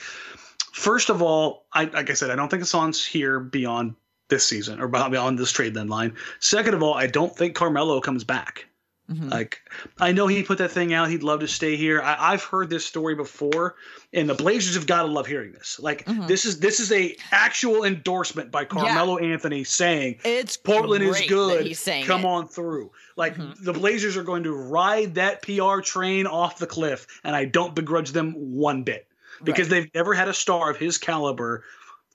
[0.73, 3.95] First of all, I like I said, I don't think Hassan's here beyond
[4.29, 6.15] this season or beyond this trade deadline.
[6.39, 8.65] Second of all, I don't think Carmelo comes back.
[9.09, 9.29] Mm-hmm.
[9.29, 9.61] Like
[9.99, 11.09] I know he put that thing out.
[11.09, 11.99] He'd love to stay here.
[11.99, 13.75] I, I've heard this story before,
[14.13, 15.79] and the Blazers have got to love hearing this.
[15.79, 16.27] Like mm-hmm.
[16.27, 21.65] this is this is a actual endorsement by Carmelo Anthony saying It's Portland is good.
[21.65, 22.27] he's saying Come it.
[22.27, 22.91] on through.
[23.15, 23.63] Like mm-hmm.
[23.63, 27.73] the Blazers are going to ride that PR train off the cliff, and I don't
[27.73, 29.07] begrudge them one bit
[29.43, 31.63] because they've never had a star of his caliber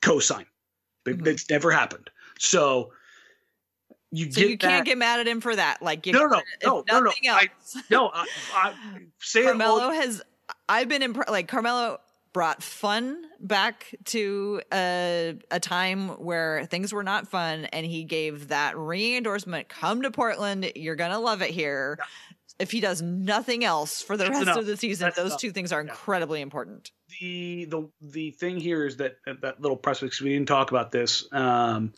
[0.00, 0.46] co-sign.
[1.06, 1.26] Mm-hmm.
[1.26, 2.10] It's never happened.
[2.38, 2.92] So
[4.10, 5.82] you So get you can't get mad at him for that.
[5.82, 7.04] Like, you, No, no, if no, no, no.
[7.06, 7.48] nothing I,
[7.90, 8.74] no, I, I
[9.20, 10.22] say Carmelo all- has.
[10.68, 11.30] I've been impressed.
[11.30, 11.98] Like Carmelo
[12.32, 18.48] brought fun back to a a time where things were not fun, and he gave
[18.48, 19.68] that re-endorsement.
[19.68, 21.98] Come to Portland, you're gonna love it here.
[22.60, 24.56] If he does nothing else for the That's rest enough.
[24.58, 25.40] of the season, That's those enough.
[25.40, 26.92] two things are incredibly important.
[27.20, 30.90] The the the thing here is that that little press because we didn't talk about
[30.92, 31.26] this.
[31.32, 31.92] Um,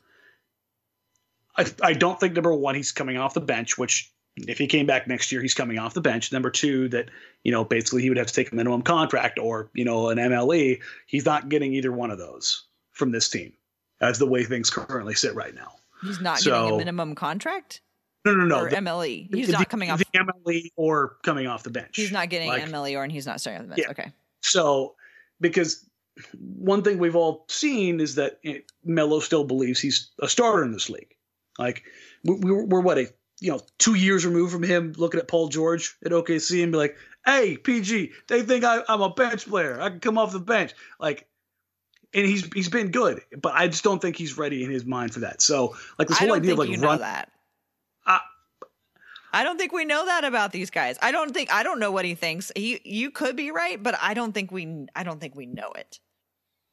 [1.56, 4.86] I I don't think number one he's coming off the bench, which if he came
[4.86, 6.32] back next year, he's coming off the bench.
[6.32, 7.08] Number two, that
[7.42, 10.18] you know basically he would have to take a minimum contract or you know an
[10.18, 10.80] MLE.
[11.06, 13.52] He's not getting either one of those from this team,
[14.00, 15.72] as the way things currently sit right now.
[16.02, 17.80] He's not getting a minimum contract
[18.26, 18.58] No, no, no.
[18.60, 19.34] or the- MLE.
[19.34, 19.98] He's the- not coming off.
[19.98, 21.96] the MLE or coming off the bench.
[21.96, 23.86] He's not getting Like- MLE or and he's not starting on the bench.
[23.86, 23.90] Yeah.
[23.92, 24.12] Okay.
[24.42, 24.94] So,
[25.41, 25.89] because
[26.32, 28.41] one thing we've all seen is that
[28.84, 31.14] Melo still believes he's a starter in this league.
[31.59, 31.84] Like
[32.24, 33.09] we, we were, we're what a
[33.41, 36.78] you know two years removed from him looking at Paul George at OKC and be
[36.78, 39.80] like, "Hey, PG, they think I, I'm a bench player.
[39.80, 41.28] I can come off the bench." Like
[42.14, 45.12] and he's he's been good, but I just don't think he's ready in his mind
[45.12, 45.43] for that.
[45.43, 47.30] So like this whole idea of like you run that.
[49.37, 50.97] I don't think we know that about these guys.
[51.03, 52.51] I don't think I don't know what he thinks.
[52.57, 55.70] He you could be right, but I don't think we I don't think we know
[55.72, 56.01] it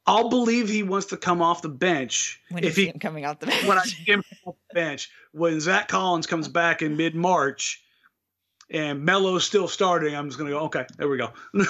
[0.06, 3.40] I'll believe he wants to come off the bench when if see he coming off
[3.40, 3.64] the bench.
[3.66, 7.82] when I see him off the bench when Zach Collins comes back in mid March
[8.70, 10.14] and Melo's still starting.
[10.14, 11.32] I'm just gonna go okay, there we go.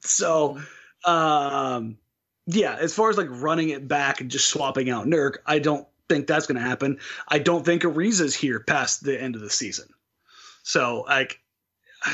[0.00, 0.60] so,
[1.04, 1.98] um,
[2.46, 5.86] yeah, as far as like running it back and just swapping out Nurk, I don't
[6.08, 7.00] think that's gonna happen.
[7.28, 9.88] I don't think Ariza's here past the end of the season.
[10.62, 11.38] So like.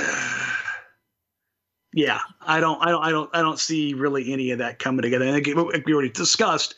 [1.94, 5.00] Yeah, I don't, I don't, I don't, I don't see really any of that coming
[5.00, 5.24] together.
[5.24, 6.74] And like we already discussed,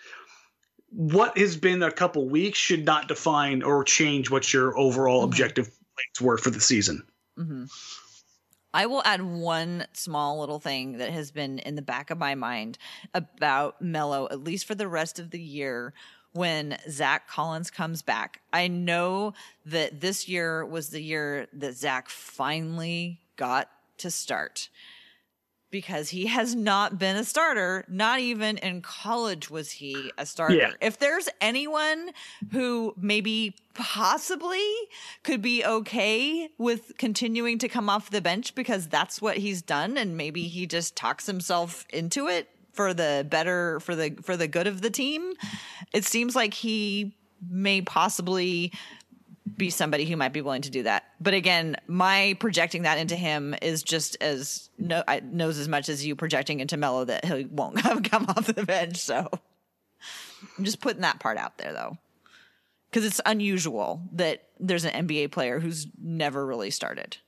[0.90, 5.24] what has been a couple weeks should not define or change what your overall Mhm.
[5.24, 7.02] objective plans were for the season.
[7.36, 7.64] hmm
[8.72, 12.36] I will add one small little thing that has been in the back of my
[12.36, 12.78] mind
[13.12, 15.92] about Melo, at least for the rest of the year.
[16.32, 19.34] When Zach Collins comes back, I know
[19.66, 23.68] that this year was the year that Zach finally got
[23.98, 24.68] to start
[25.70, 27.84] because he has not been a starter.
[27.88, 30.54] Not even in college was he a starter.
[30.54, 30.72] Yeah.
[30.80, 32.10] If there's anyone
[32.52, 34.66] who maybe possibly
[35.22, 39.96] could be okay with continuing to come off the bench because that's what he's done
[39.96, 44.48] and maybe he just talks himself into it for the better for the for the
[44.48, 45.32] good of the team.
[45.92, 47.16] It seems like he
[47.48, 48.72] may possibly
[49.56, 51.04] be somebody who might be willing to do that.
[51.20, 55.88] But again, my projecting that into him is just as no, I, knows as much
[55.88, 58.96] as you projecting into Melo that he won't come, come off the bench.
[58.98, 59.28] So
[60.58, 61.98] I'm just putting that part out there though.
[62.90, 67.18] Because it's unusual that there's an NBA player who's never really started.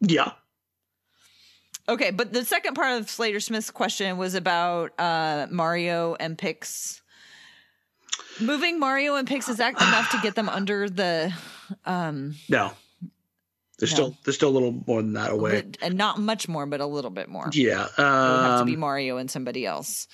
[0.00, 0.32] Yeah,
[1.88, 7.00] Okay, but the second part of Slater Smith's question was about uh, Mario and Pix.
[8.40, 11.32] Moving Mario and Pix is that enough to get them under the
[11.86, 12.72] um no,
[13.78, 13.94] there's No.
[13.96, 15.62] still there's still a little more than that away.
[15.62, 17.48] bit- and not much more, but a little bit more.
[17.52, 20.06] Yeah, It would have to be um, Mario and somebody else.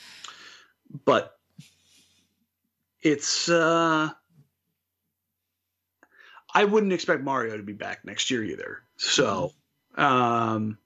[1.05, 1.37] but
[3.03, 4.11] it's uh
[6.55, 8.83] I wouldn't expect Mario to be back next year either.
[8.97, 9.53] So
[9.97, 10.79] um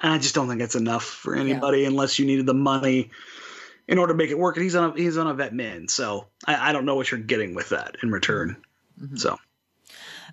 [0.00, 3.10] I just don't think it's enough for anybody unless you needed the money
[3.88, 4.56] in order to make it work.
[4.56, 7.10] And he's on a he's on a vet min, so I, I don't know what
[7.10, 8.56] you're getting with that in return.
[9.00, 9.16] Mm-hmm.
[9.16, 9.38] So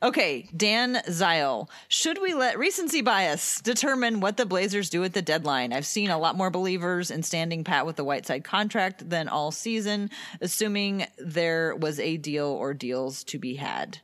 [0.03, 1.69] Okay, Dan Zile.
[1.87, 5.71] Should we let recency bias determine what the Blazers do at the deadline?
[5.71, 9.51] I've seen a lot more believers in standing pat with the Whiteside contract than all
[9.51, 10.09] season,
[10.41, 13.99] assuming there was a deal or deals to be had.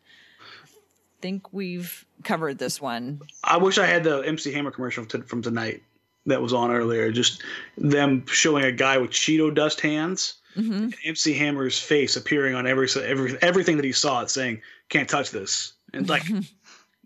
[1.22, 3.22] Think we've covered this one.
[3.44, 5.84] I wish I had the MC Hammer commercial t- from tonight
[6.26, 7.12] that was on earlier.
[7.12, 7.44] Just
[7.78, 10.74] them showing a guy with Cheeto dust hands, mm-hmm.
[10.74, 15.10] and MC Hammer's face appearing on every every everything that he saw, it saying "Can't
[15.10, 16.46] touch this," and like you,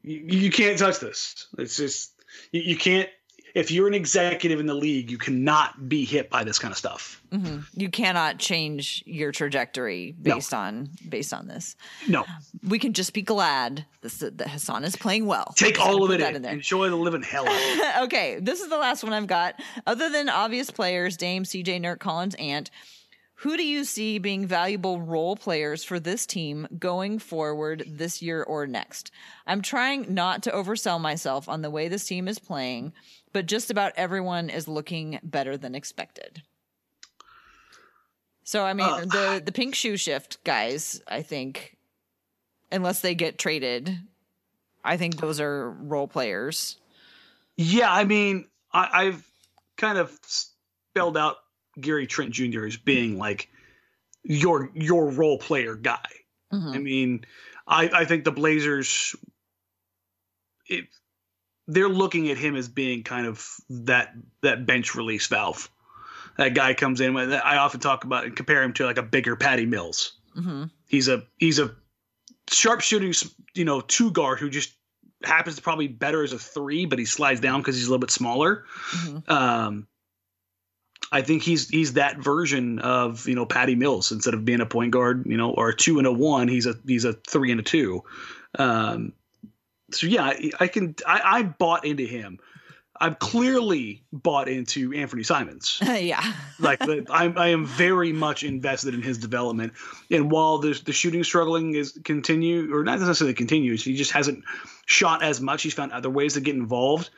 [0.03, 1.47] you can't touch this.
[1.57, 2.11] It's just
[2.51, 3.09] you, you can't.
[3.55, 6.77] If you're an executive in the league, you cannot be hit by this kind of
[6.77, 7.23] stuff.
[7.31, 7.59] Mm-hmm.
[7.73, 11.75] You cannot change your trajectory based on based on this.
[12.07, 12.25] No,
[12.67, 15.53] We can just be glad this, that Hassan is playing well.
[15.55, 16.35] take all of it in.
[16.35, 16.51] in there.
[16.53, 17.97] Enjoy the living hell out of it.
[18.03, 19.59] okay, this is the last one I've got.
[19.87, 22.69] Other than obvious players, Dame, CJ, Nurk, Collins, Ant,
[23.39, 28.41] who do you see being valuable role players for this team going forward this year
[28.43, 29.11] or next?
[29.45, 32.93] I'm trying not to oversell myself on the way this team is playing,
[33.35, 36.41] but just about everyone is looking better than expected.
[38.45, 41.75] So I mean, Uh, the the pink shoe shift guys, I think,
[42.71, 43.99] unless they get traded,
[44.85, 46.77] I think those are role players.
[47.57, 49.29] Yeah, I mean, I, I've
[49.75, 51.35] kind of spelled out
[51.77, 52.67] Gary Trent Jr.
[52.67, 53.49] as being like
[54.23, 56.07] your your role player guy.
[56.53, 56.73] Mhm.
[56.73, 57.25] I mean,
[57.67, 59.13] I I think the Blazers,
[60.69, 60.87] it,
[61.67, 65.69] they're looking at him as being kind of that that bench release valve.
[66.37, 67.13] That guy comes in.
[67.13, 70.13] with- I often talk about and compare him to like a bigger Patty Mills.
[70.33, 71.73] hmm He's a he's a
[72.51, 73.13] sharp shooting,
[73.53, 74.73] you know, two guard who just
[75.23, 77.99] happens to probably better as a three, but he slides down because he's a little
[78.01, 78.65] bit smaller.
[78.91, 79.29] Mhm.
[79.29, 79.87] Um,
[81.11, 84.65] I think he's he's that version of you know Patty Mills instead of being a
[84.65, 86.47] point guard, you know, or a two and a one.
[86.47, 88.03] He's a he's a three and a two.
[88.59, 89.13] Um,
[89.91, 92.39] so yeah, I, I can I, I bought into him.
[92.99, 96.33] I'm clearly bought into Anfernee Simons yeah.
[96.59, 99.73] like the, I'm, I am very much invested in his development.
[100.09, 104.43] And while the the shooting struggling is continue or not necessarily continues, he just hasn't
[104.85, 105.63] shot as much.
[105.63, 107.09] He's found other ways to get involved.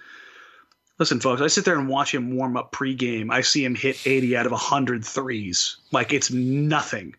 [0.99, 3.31] Listen, folks, I sit there and watch him warm up pregame.
[3.31, 5.77] I see him hit 80 out of 100 threes.
[5.91, 7.15] Like it's nothing.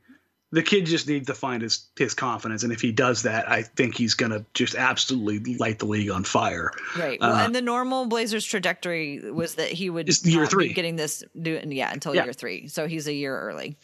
[0.51, 3.63] The kid just needs to find his his confidence, and if he does that, I
[3.63, 6.73] think he's gonna just absolutely light the league on fire.
[6.97, 7.21] Right.
[7.21, 10.73] Well, Uh, and the normal Blazers trajectory was that he would year three.
[10.73, 12.25] getting this do yeah until Yeah.
[12.25, 12.67] year three.
[12.69, 13.77] So he's a year early.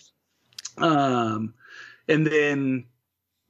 [0.78, 1.52] Um,
[2.08, 2.86] and then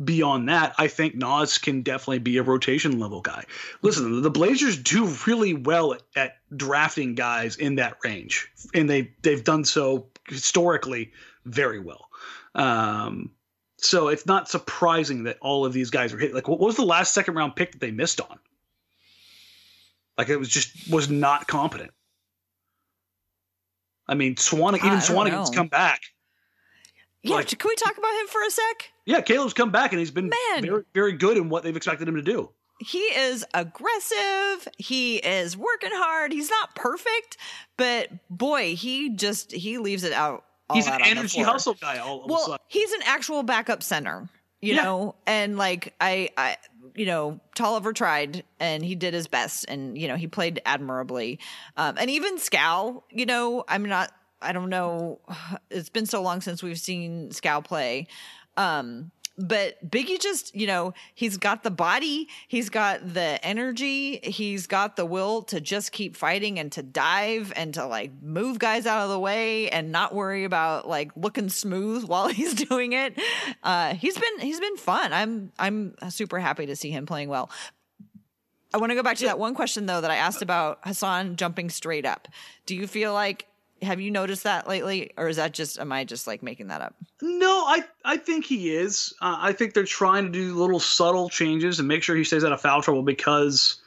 [0.04, 3.44] beyond that, I think Naz can definitely be a rotation level guy.
[3.82, 9.12] Listen, the Blazers do really well at, at drafting guys in that range, and they
[9.22, 11.12] they've done so historically
[11.44, 12.08] very well.
[12.54, 13.30] Um,
[13.78, 16.34] so it's not surprising that all of these guys are hit.
[16.34, 18.38] Like, what was the last second round pick that they missed on?
[20.16, 21.90] Like, it was just was not competent.
[24.06, 26.00] I mean, Swan, even Swanigan's come back.
[27.22, 28.90] Yeah, Like- can we talk about him for a sec?
[29.06, 30.62] Yeah, Caleb's come back and he's been Man.
[30.62, 32.50] very, very good in what they've expected him to do.
[32.80, 34.68] He is aggressive.
[34.76, 36.32] He is working hard.
[36.32, 37.36] He's not perfect,
[37.76, 40.44] but boy, he just he leaves it out.
[40.70, 41.98] All he's an energy hustle guy.
[41.98, 42.58] All of a well sudden.
[42.68, 44.28] he's an actual backup center
[44.60, 44.82] you Yeah.
[44.84, 46.56] know and like i i
[46.94, 51.38] you know tolliver tried and he did his best and you know he played admirably
[51.76, 54.10] um and even Skal you know i'm not
[54.40, 55.20] i don't know
[55.70, 58.06] it's been so long since we've seen Skal play
[58.56, 64.66] um but Biggie just, you know, he's got the body, he's got the energy, he's
[64.66, 68.86] got the will to just keep fighting and to dive and to like move guys
[68.86, 73.18] out of the way and not worry about like looking smooth while he's doing it.
[73.62, 75.12] Uh, he's been he's been fun.
[75.12, 77.50] I'm I'm super happy to see him playing well.
[78.72, 81.36] I want to go back to that one question though that I asked about Hassan
[81.36, 82.28] jumping straight up.
[82.66, 83.46] Do you feel like
[83.82, 86.80] have you noticed that lately, or is that just am I just like making that
[86.80, 86.94] up?
[87.20, 89.12] No, I I think he is.
[89.20, 92.44] Uh, I think they're trying to do little subtle changes and make sure he stays
[92.44, 93.80] out of foul trouble because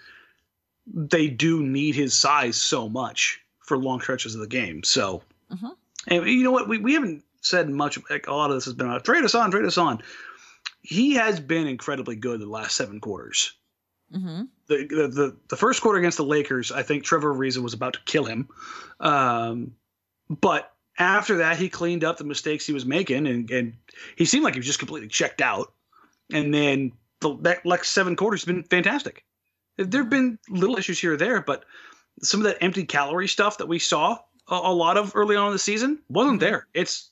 [0.85, 4.83] they do need his size so much for long stretches of the game.
[4.83, 5.21] So,
[5.51, 5.75] Mhm.
[6.07, 6.67] and you know what?
[6.69, 7.97] We, we haven't said much.
[8.09, 10.01] Like a lot of this has been about trade Hassan, trade Hassan.
[10.81, 13.53] He has been incredibly good the last seven quarters.
[14.15, 14.43] Mm-hmm.
[14.67, 17.99] The, the the first quarter against the Lakers, I think Trevor Ariza was about to
[18.05, 18.49] kill him.
[18.99, 19.73] Um,
[20.29, 23.73] but after that, he cleaned up the mistakes he was making, and, and
[24.15, 25.73] he seemed like he was just completely checked out.
[26.31, 26.91] And then
[27.21, 29.23] the that next seven quarters has been fantastic.
[29.77, 31.65] There have been little issues here or there, but
[32.21, 34.17] some of that empty calorie stuff that we saw
[34.49, 36.67] a, a lot of early on in the season wasn't there.
[36.73, 37.09] It's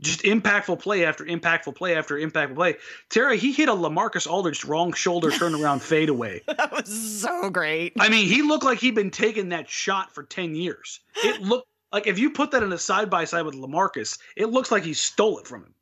[0.00, 2.76] just impactful play after impactful play after impactful play.
[3.08, 6.40] Tara, he hit a LaMarcus Aldridge wrong shoulder turnaround fadeaway.
[6.46, 7.94] That was so great.
[7.98, 11.00] I mean, he looked like he'd been taking that shot for 10 years.
[11.16, 14.46] It looked like if you put that in a side by side with Lamarcus, it
[14.50, 15.74] looks like he stole it from him.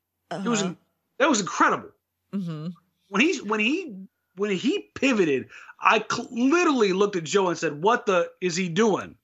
[0.44, 0.74] It was Uh-huh.
[1.18, 1.90] that was incredible.
[2.32, 2.72] Mhm.
[3.08, 3.94] When he when he
[4.36, 5.48] when he pivoted,
[5.80, 9.16] I cl- literally looked at Joe and said, "What the is he doing?"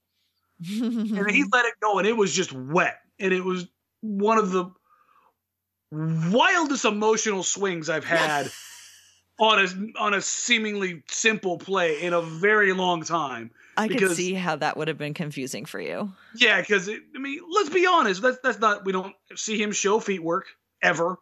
[0.70, 3.66] And he let it go, and it was just wet, and it was
[4.00, 4.66] one of the
[5.92, 8.50] wildest emotional swings I've had
[9.38, 13.50] on a on a seemingly simple play in a very long time.
[13.76, 16.12] I could see how that would have been confusing for you.
[16.34, 18.22] Yeah, because I mean, let's be honest.
[18.22, 18.84] That's that's not.
[18.84, 20.46] We don't see him show feet work
[20.82, 21.18] ever,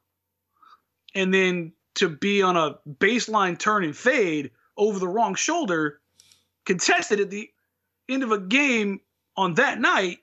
[1.15, 6.01] and then to be on a baseline turn and fade over the wrong shoulder,
[6.65, 7.51] contested at the
[8.09, 9.01] end of a game
[9.37, 10.19] on that night.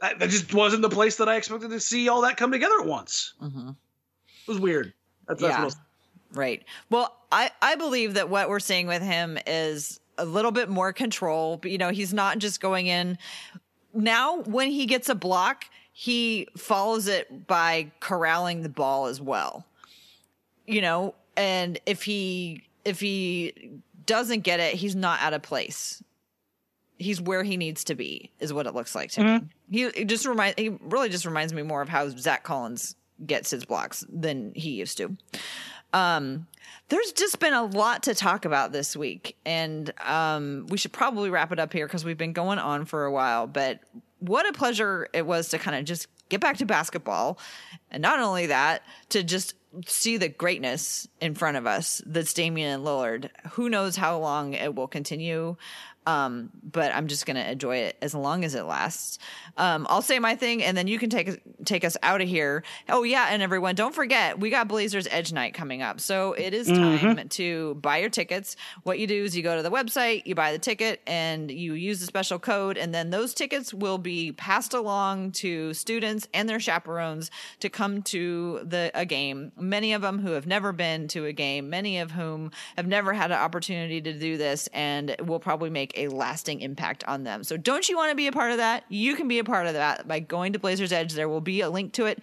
[0.00, 2.86] That, just wasn't the place that I expected to see all that come together at
[2.86, 3.34] once.
[3.42, 3.70] Mm-hmm.
[3.70, 4.92] It was weird.
[5.26, 5.82] That's, that's Yeah.
[6.32, 6.64] Right.
[6.90, 10.92] Well, I, I believe that what we're seeing with him is a little bit more
[10.92, 11.56] control.
[11.56, 13.18] But, you know, he's not just going in.
[13.94, 19.66] Now, when he gets a block, he follows it by corralling the ball as well.
[20.66, 26.02] You know, and if he if he doesn't get it, he's not out of place.
[26.98, 29.40] He's where he needs to be, is what it looks like to me.
[29.70, 33.50] He it just remind he really just reminds me more of how Zach Collins gets
[33.50, 35.16] his blocks than he used to.
[35.92, 36.46] Um,
[36.88, 41.30] there's just been a lot to talk about this week, and um, we should probably
[41.30, 43.46] wrap it up here because we've been going on for a while.
[43.46, 43.80] But
[44.18, 47.38] what a pleasure it was to kind of just get back to basketball,
[47.90, 49.54] and not only that, to just
[49.86, 53.30] see the greatness in front of us that's Damian Lillard.
[53.52, 55.56] Who knows how long it will continue?
[56.08, 59.18] Um, but I'm just gonna enjoy it as long as it lasts.
[59.58, 62.64] Um, I'll say my thing, and then you can take take us out of here.
[62.88, 66.54] Oh yeah, and everyone, don't forget we got Blazers Edge Night coming up, so it
[66.54, 68.56] is time to buy your tickets.
[68.84, 71.74] What you do is you go to the website, you buy the ticket, and you
[71.74, 76.48] use the special code, and then those tickets will be passed along to students and
[76.48, 77.30] their chaperones
[77.60, 79.52] to come to the a game.
[79.58, 83.12] Many of them who have never been to a game, many of whom have never
[83.12, 87.44] had an opportunity to do this, and will probably make a lasting impact on them.
[87.44, 88.84] So don't you want to be a part of that?
[88.88, 91.12] You can be a part of that by going to Blazers Edge.
[91.12, 92.22] There will be a link to it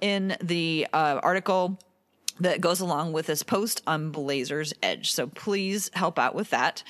[0.00, 1.78] in the uh, article
[2.40, 5.12] that goes along with this post on Blazers Edge.
[5.12, 6.82] So please help out with that.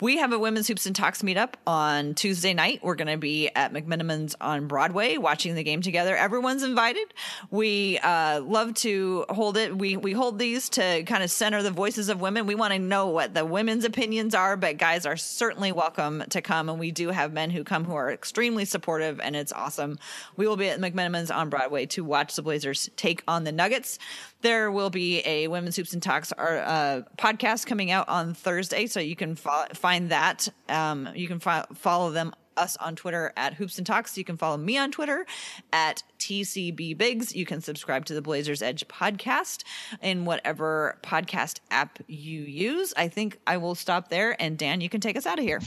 [0.00, 2.80] We have a women's hoops and talks meetup on Tuesday night.
[2.82, 6.16] We're going to be at McMenamins on Broadway watching the game together.
[6.16, 7.14] Everyone's invited.
[7.52, 9.78] We uh, love to hold it.
[9.78, 12.46] We we hold these to kind of center the voices of women.
[12.46, 16.42] We want to know what the women's opinions are, but guys are certainly welcome to
[16.42, 16.68] come.
[16.68, 20.00] And we do have men who come who are extremely supportive, and it's awesome.
[20.36, 24.00] We will be at McMenamins on Broadway to watch the Blazers take on the Nuggets.
[24.44, 29.00] There will be a Women's Hoops and Talks uh, podcast coming out on Thursday, so
[29.00, 30.46] you can fo- find that.
[30.68, 34.18] Um, you can fo- follow them us on Twitter at Hoops and Talks.
[34.18, 35.24] You can follow me on Twitter
[35.72, 37.34] at TCB Biggs.
[37.34, 39.64] You can subscribe to the Blazers Edge podcast
[40.02, 42.92] in whatever podcast app you use.
[42.98, 44.36] I think I will stop there.
[44.38, 45.62] And Dan, you can take us out of here.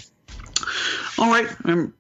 [1.18, 1.48] All right.
[1.66, 1.96] Um,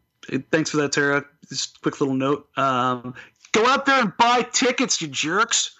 [0.51, 1.25] thanks for that, Tara.
[1.49, 2.47] Just quick little note.
[2.55, 3.15] Um,
[3.51, 5.71] go out there and buy tickets, you jerks.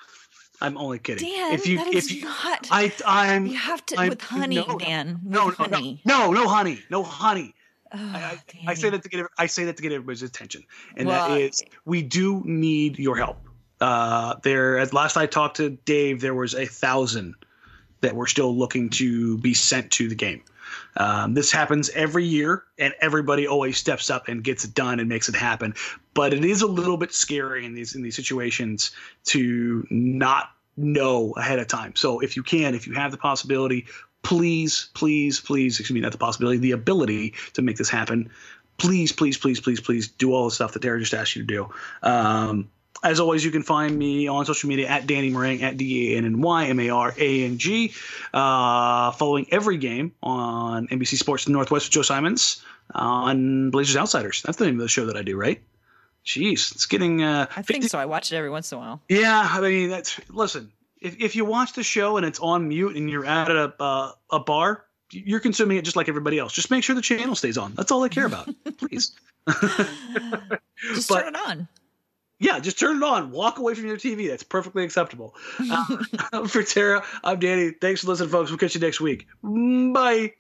[0.60, 1.30] I'm only kidding.
[1.30, 2.68] Dan, if you, that if you, not.
[2.72, 3.46] I, I'm.
[3.46, 5.20] You have to I'm, with honey, no, Dan.
[5.24, 6.02] No, no, honey.
[6.06, 7.54] no, no, no, honey, no honey.
[7.94, 10.64] Oh, I, I, say that to get I say that to get everybody's attention,
[10.98, 13.38] and well, that is we do need your help.
[13.80, 17.36] Uh, there, as last I talked to Dave, there was a thousand
[18.02, 20.44] that were still looking to be sent to the game.
[20.98, 25.08] Um, this happens every year, and everybody always steps up and gets it done and
[25.08, 25.74] makes it happen.
[26.18, 28.90] But it is a little bit scary in these in these situations
[29.26, 31.96] to not know ahead of time.
[31.96, 33.86] So if you can, if you have the possibility,
[34.24, 38.32] please, please, please, excuse me, not the possibility, the ability to make this happen.
[38.80, 41.48] Please, please, please, please, please do all the stuff that Tara just asked you to
[41.48, 41.70] do.
[42.02, 42.68] Um,
[43.04, 46.18] as always, you can find me on social media at Danny Marang, at D A
[46.18, 47.94] N N Y M A R A N G,
[48.34, 52.64] uh, following every game on NBC Sports Northwest with Joe Simons
[52.96, 54.42] on Blazers Outsiders.
[54.42, 55.62] That's the name of the show that I do, right?
[56.28, 57.24] Jeez, it's getting.
[57.24, 58.00] Uh, I think 50- so.
[58.00, 59.02] I watch it every once in a while.
[59.08, 60.72] Yeah, I mean, that's listen.
[61.00, 64.12] If, if you watch the show and it's on mute and you're at a uh,
[64.30, 66.52] a bar, you're consuming it just like everybody else.
[66.52, 67.74] Just make sure the channel stays on.
[67.76, 69.12] That's all I care about, please.
[69.48, 71.68] just but, turn it on
[72.40, 73.32] yeah, just turn it on.
[73.32, 74.28] Walk away from your TV.
[74.30, 75.36] That's perfectly acceptable.
[76.34, 77.72] Uh, for Tara, I'm Danny.
[77.72, 78.50] Thanks for listening, folks.
[78.50, 79.28] We'll catch you next week.
[79.42, 80.34] Bye.